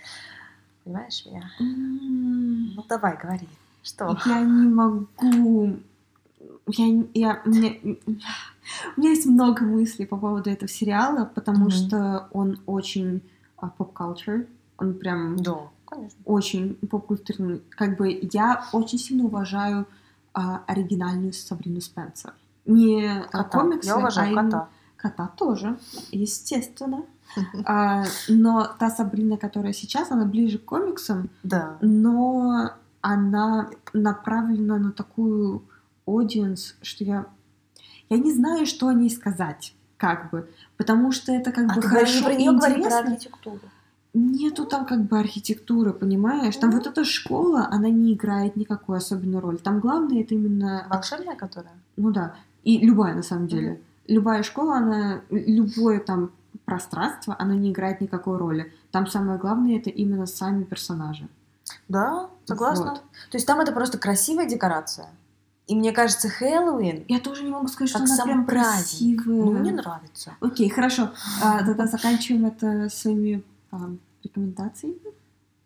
Понимаешь 0.85 1.25
меня? 1.27 1.51
Ну 1.61 2.85
давай, 2.89 3.17
говори. 3.17 3.49
Что? 3.83 4.17
Я 4.27 4.41
не 4.41 4.69
могу. 4.69 5.07
Я, 6.67 7.05
я, 7.15 7.43
мне, 7.45 7.81
у 8.97 9.01
меня 9.01 9.11
есть 9.11 9.27
много 9.27 9.65
мыслей 9.65 10.07
по 10.07 10.17
поводу 10.17 10.51
этого 10.51 10.69
сериала, 10.69 11.25
потому 11.35 11.71
что 11.71 12.29
он 12.33 12.61
очень 12.67 13.23
а, 13.59 13.69
поп-культур. 13.69 14.47
Он 14.79 14.95
прям 14.95 15.37
Да, 15.37 15.69
конечно. 15.87 16.19
очень 16.25 16.75
поп-культурный. 16.77 17.63
Как 17.71 17.97
бы 17.99 18.19
я 18.33 18.65
очень 18.73 18.99
сильно 18.99 19.25
уважаю 19.25 19.87
а, 20.35 20.63
оригинальную 20.67 21.33
Сабрину 21.33 21.81
Спенсер. 21.81 22.35
Не 22.67 23.23
Кота. 23.31 23.45
комиксы, 23.59 23.89
Я 23.89 23.97
уважаю 23.99 24.39
а 24.39 24.43
кота. 24.43 24.69
Кота 24.97 25.27
тоже, 25.37 25.79
естественно. 26.11 27.03
А, 27.65 28.05
но 28.29 28.67
та 28.79 28.91
Сабрина, 28.91 29.37
которая 29.37 29.73
сейчас, 29.73 30.11
она 30.11 30.25
ближе 30.25 30.59
к 30.59 30.65
комиксам, 30.65 31.31
Да. 31.43 31.79
но 31.81 32.71
она 33.01 33.71
направлена 33.93 34.79
на 34.79 34.93
такую 34.93 35.63
аудиенс, 36.07 36.77
что 36.83 37.05
я... 37.05 37.27
Я 38.11 38.19
не 38.19 38.33
знаю, 38.33 38.67
что 38.67 38.89
о 38.89 38.95
ней 38.95 39.11
сказать, 39.11 39.75
как 39.97 40.31
бы. 40.31 40.49
Потому 40.77 41.13
что 41.13 41.33
это 41.33 41.53
как 41.53 41.71
А 41.71 41.75
бы 41.75 41.81
ты 41.81 41.89
хорошо 41.89 42.25
про 42.25 42.35
нее 42.35 42.53
говори 42.53 42.75
про 42.75 42.81
интересно. 42.83 42.99
архитектуру. 43.13 43.61
Нету 44.15 44.65
там 44.65 44.87
как 44.87 45.03
бы 45.03 45.19
архитектуры, 45.19 45.93
понимаешь? 45.93 46.57
Там 46.57 46.71
Ну. 46.71 46.77
вот 46.77 46.87
эта 46.87 47.05
школа, 47.05 47.67
она 47.71 47.89
не 47.89 48.15
играет 48.15 48.55
никакой 48.55 48.99
особенной 48.99 49.41
роли. 49.41 49.57
Там 49.57 49.81
главное 49.81 50.23
это 50.23 50.35
именно... 50.35 50.87
Волшебная 50.89 51.35
которая? 51.35 51.75
Ну 51.97 52.13
да. 52.13 52.37
И 52.63 52.79
любая, 52.79 53.15
на 53.15 53.23
самом 53.23 53.49
деле. 53.49 53.81
Любая 54.07 54.45
школа, 54.45 54.77
она... 54.77 55.21
Любое 55.31 55.99
там 55.99 56.31
пространство, 56.65 57.35
оно 57.39 57.55
не 57.55 57.73
играет 57.73 58.01
никакой 58.01 58.37
роли. 58.39 58.73
Там 58.93 59.09
самое 59.09 59.39
главное 59.39 59.79
это 59.79 59.91
именно 59.91 60.27
сами 60.27 60.63
персонажи. 60.63 61.29
Да, 61.89 62.29
согласна. 62.45 62.91
Вот. 62.93 63.01
То 63.31 63.37
есть 63.37 63.47
там 63.47 63.61
это 63.61 63.73
просто 63.73 63.99
красивая 63.99 64.47
декорация. 64.47 65.09
И 65.67 65.75
мне 65.75 65.93
кажется, 65.93 66.29
Хэллоуин 66.29 67.05
Я 67.09 67.21
тоже 67.21 67.43
не 67.43 67.51
могу 67.51 67.69
сказать, 67.69 67.89
что 67.89 67.99
она 67.99 68.07
сам 68.07 68.27
прям 68.27 68.47
праздник. 68.47 69.23
красивая. 69.23 69.45
Ну, 69.45 69.53
мне 69.53 69.73
нравится. 69.73 70.37
Окей, 70.41 70.69
хорошо. 70.69 71.11
А, 71.43 71.65
тогда 71.65 71.87
заканчиваем 71.87 72.47
это 72.47 72.89
своими 72.91 73.43
рекомендациями, 74.23 74.97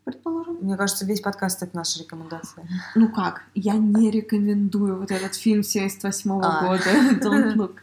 предположим. 0.04 0.56
Мне 0.60 0.76
кажется, 0.76 1.04
весь 1.06 1.20
подкаст 1.20 1.62
это 1.62 1.76
наша 1.76 2.00
рекомендация. 2.00 2.66
Ну 2.94 3.08
как? 3.12 3.42
Я 3.54 3.74
не 3.74 4.10
рекомендую 4.10 4.98
вот 4.98 5.10
этот 5.10 5.34
фильм 5.34 5.62
78 5.62 6.30
А. 6.42 6.66
года. 6.66 6.84
Don't 7.20 7.54
look. 7.54 7.76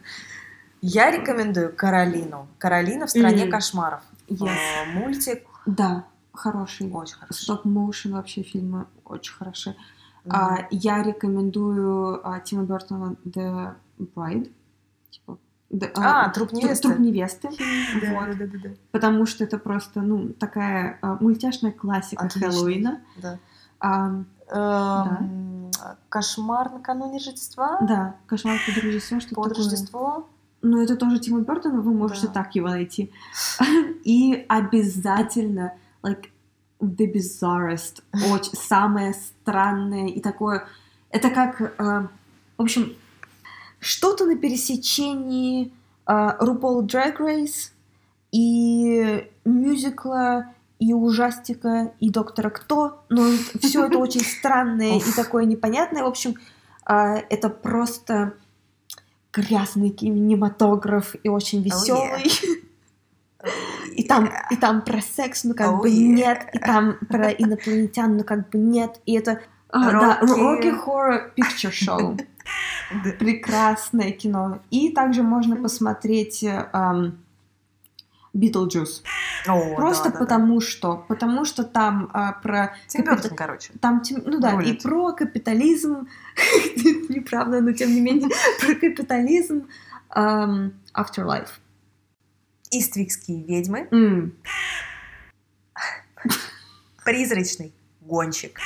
Я 0.82 1.10
рекомендую 1.10 1.72
Каролину. 1.74 2.48
Каролина 2.58 3.06
в 3.06 3.10
стране 3.10 3.46
кошмаров. 3.46 4.02
Yes. 4.28 4.48
А, 4.48 4.84
Мультик 4.92 5.44
Да, 5.66 6.04
хороший. 6.32 6.90
очень 6.90 7.14
хороший. 7.16 7.42
Стоп-моушен 7.42 8.12
вообще 8.12 8.42
фильмы 8.42 8.86
очень 9.04 9.32
хорошие. 9.34 9.74
Мгм. 10.24 10.36
А, 10.36 10.66
я 10.70 11.02
рекомендую 11.02 12.20
а, 12.28 12.40
Тима 12.40 12.64
Бертона 12.64 13.16
The 13.24 13.74
Bride. 13.98 14.50
Типа, 15.10 15.38
да, 15.70 15.88
А, 15.96 16.28
труп 16.30 16.50
тру- 16.50 16.58
невесты. 16.58 16.88
Труп 16.88 16.98
невесты. 17.00 17.48
Да, 18.02 18.12
Вот. 18.12 18.38
да, 18.38 18.46
да, 18.46 18.58
да, 18.64 18.70
Потому 18.92 19.26
что 19.26 19.44
это 19.44 19.58
просто, 19.58 20.00
ну, 20.00 20.28
такая 20.30 20.98
а, 21.02 21.16
мультяшная 21.20 21.72
классика 21.72 22.24
Отлично. 22.24 22.50
Хэллоуина. 22.50 23.00
да. 23.22 23.38
А, 23.80 24.22
Эм, 24.48 25.70
Кошмар 26.08 26.70
накануне 26.72 27.18
Рождества. 27.18 27.78
да, 27.80 28.14
кошмар 28.26 28.58
под 28.64 28.76
Рождество, 28.84 29.18
что 29.20 29.34
Под 29.34 29.48
такое. 29.48 29.56
Рождество. 29.64 30.28
Ну, 30.62 30.80
это 30.82 30.94
тоже 30.96 31.18
Тима 31.18 31.40
Бертона, 31.40 31.80
вы 31.80 31.92
можете 31.92 32.28
Да. 32.28 32.32
так 32.34 32.54
его 32.54 32.68
найти. 32.68 33.10
И 34.04 34.44
обязательно, 34.48 35.72
like, 36.02 36.26
the 36.80 37.12
bizarrest, 37.12 38.02
очень, 38.32 38.52
самое 38.56 39.14
странное 39.14 40.08
и 40.08 40.20
такое... 40.20 40.64
Это 41.10 41.30
как, 41.30 41.60
э, 41.60 42.06
в 42.56 42.62
общем, 42.62 42.92
что-то 43.78 44.24
на 44.26 44.36
пересечении 44.36 45.72
э, 46.06 46.12
RuPaul 46.12 46.86
Drag 46.86 47.16
Race 47.18 47.70
и 48.32 49.28
мюзикла, 49.44 50.46
и 50.78 50.92
ужастика, 50.92 51.92
и 52.00 52.10
Доктора 52.10 52.50
Кто, 52.50 53.02
но 53.08 53.30
все 53.60 53.86
это 53.86 53.98
очень 53.98 54.20
странное 54.38 54.98
и 54.98 55.12
такое 55.14 55.44
непонятное. 55.44 56.02
В 56.02 56.06
общем, 56.06 56.34
э, 56.88 57.22
это 57.30 57.48
просто 57.48 58.34
грязный 59.32 59.90
кинематограф 59.90 61.14
и 61.22 61.28
очень 61.28 61.62
веселый. 61.62 62.30
И 63.92 64.02
там, 64.02 64.30
и 64.50 64.56
там 64.56 64.82
про 64.82 65.00
секс, 65.00 65.44
ну 65.44 65.54
как 65.54 65.68
Oh, 65.68 65.82
бы 65.82 65.90
нет, 65.90 66.48
и 66.52 66.58
там 66.58 66.96
про 67.08 67.30
инопланетян, 67.30 68.16
ну 68.16 68.24
как 68.24 68.50
бы 68.50 68.58
нет, 68.58 69.00
и 69.06 69.14
это 69.14 69.40
а, 69.68 69.90
да. 69.90 70.20
Rocky 70.22 70.74
Horror 70.84 71.30
Picture 71.36 71.70
Show. 71.70 72.20
Да. 73.04 73.10
Прекрасное 73.12 74.12
кино. 74.12 74.60
И 74.70 74.90
также 74.90 75.22
можно 75.22 75.56
посмотреть 75.56 76.42
э, 76.44 76.70
Beetlejuice. 78.34 79.02
О, 79.48 79.74
Просто 79.76 80.04
да, 80.04 80.10
да, 80.10 80.18
да. 80.18 80.24
потому 80.24 80.60
что. 80.60 81.04
Потому 81.08 81.44
что 81.44 81.64
там 81.64 82.10
а, 82.12 82.32
про... 82.32 82.76
Тим 82.86 83.02
капит- 83.02 83.22
Бёртон, 83.22 83.36
короче. 83.36 83.72
Там, 83.80 84.00
тем- 84.02 84.22
ну 84.24 84.38
да, 84.40 84.60
и 84.60 84.72
про 84.74 85.12
капитализм, 85.12 86.06
неправда, 87.08 87.60
но 87.60 87.72
тем 87.72 87.90
не 87.94 88.00
менее, 88.00 88.28
про 88.60 88.74
капитализм, 88.74 89.68
ам, 90.10 90.72
Afterlife. 90.94 91.50
Иствикские 92.70 93.44
ведьмы. 93.44 93.88
Призрачный 97.04 97.72
гонщик. 98.00 98.58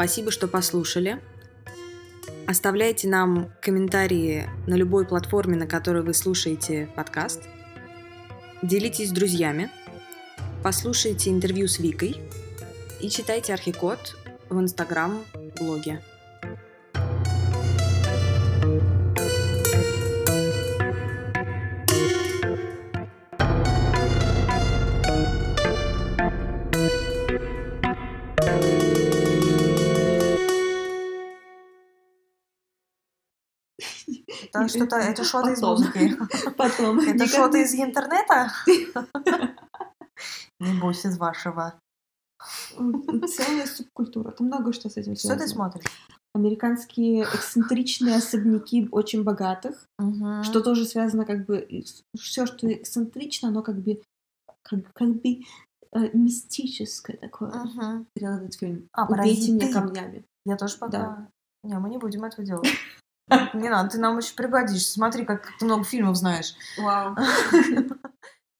Спасибо, 0.00 0.30
что 0.30 0.48
послушали. 0.48 1.20
Оставляйте 2.46 3.06
нам 3.06 3.52
комментарии 3.60 4.48
на 4.66 4.74
любой 4.74 5.04
платформе, 5.04 5.58
на 5.58 5.66
которой 5.66 6.02
вы 6.02 6.14
слушаете 6.14 6.88
подкаст. 6.96 7.42
Делитесь 8.62 9.10
с 9.10 9.12
друзьями. 9.12 9.70
Послушайте 10.62 11.28
интервью 11.28 11.68
с 11.68 11.78
Викой. 11.78 12.16
И 13.02 13.10
читайте 13.10 13.52
Архикод 13.52 14.16
в 14.48 14.58
Инстаграм-блоге. 14.58 16.00
Это 34.52 34.68
что-то, 34.68 34.96
это 34.96 35.24
что-то 35.24 35.50
из 35.52 35.62
музыки. 35.62 36.16
Потом. 36.56 36.98
Это 37.00 37.26
что-то 37.26 37.58
из 37.58 37.74
интернета? 37.74 38.52
Небось, 40.60 41.04
из 41.04 41.16
вашего. 41.18 41.74
Целая 42.76 43.66
субкультура. 43.66 44.30
Там 44.32 44.46
много 44.48 44.72
что 44.72 44.88
с 44.88 44.96
этим 44.96 45.14
Что 45.16 45.28
ты 45.30 45.46
связано. 45.46 45.48
смотришь? 45.48 45.86
Американские 46.34 47.24
эксцентричные 47.24 48.16
особняки 48.16 48.88
очень 48.92 49.24
богатых, 49.24 49.84
Мгм. 49.98 50.44
что 50.44 50.60
тоже 50.60 50.84
связано 50.84 51.24
как 51.24 51.44
бы... 51.44 51.66
Все, 52.16 52.46
что 52.46 52.72
эксцентрично, 52.72 53.48
оно 53.48 53.62
как 53.62 53.76
бы... 53.80 54.00
Как, 54.62 54.80
как 54.92 55.08
бы 55.20 55.40
э, 55.92 56.10
мистическое 56.16 57.16
такое. 57.16 57.50
Смотрела 57.50 58.36
этот 58.36 58.54
фильм. 58.54 58.88
А, 58.92 59.06
Убейте 59.06 59.52
меня 59.52 59.72
камнями. 59.72 60.24
Я 60.44 60.56
тоже 60.56 60.78
пока... 60.78 60.90
Да. 60.98 61.28
Не, 61.64 61.78
мы 61.78 61.90
не 61.90 61.98
будем 61.98 62.24
этого 62.24 62.44
делать. 62.46 62.68
Не 63.54 63.68
надо, 63.68 63.90
ты 63.90 63.98
нам 63.98 64.18
еще 64.18 64.34
пригодишься. 64.34 64.92
Смотри, 64.92 65.24
как 65.24 65.46
ты 65.58 65.64
много 65.64 65.84
фильмов 65.84 66.16
знаешь. 66.16 66.54
Вау. 66.78 67.16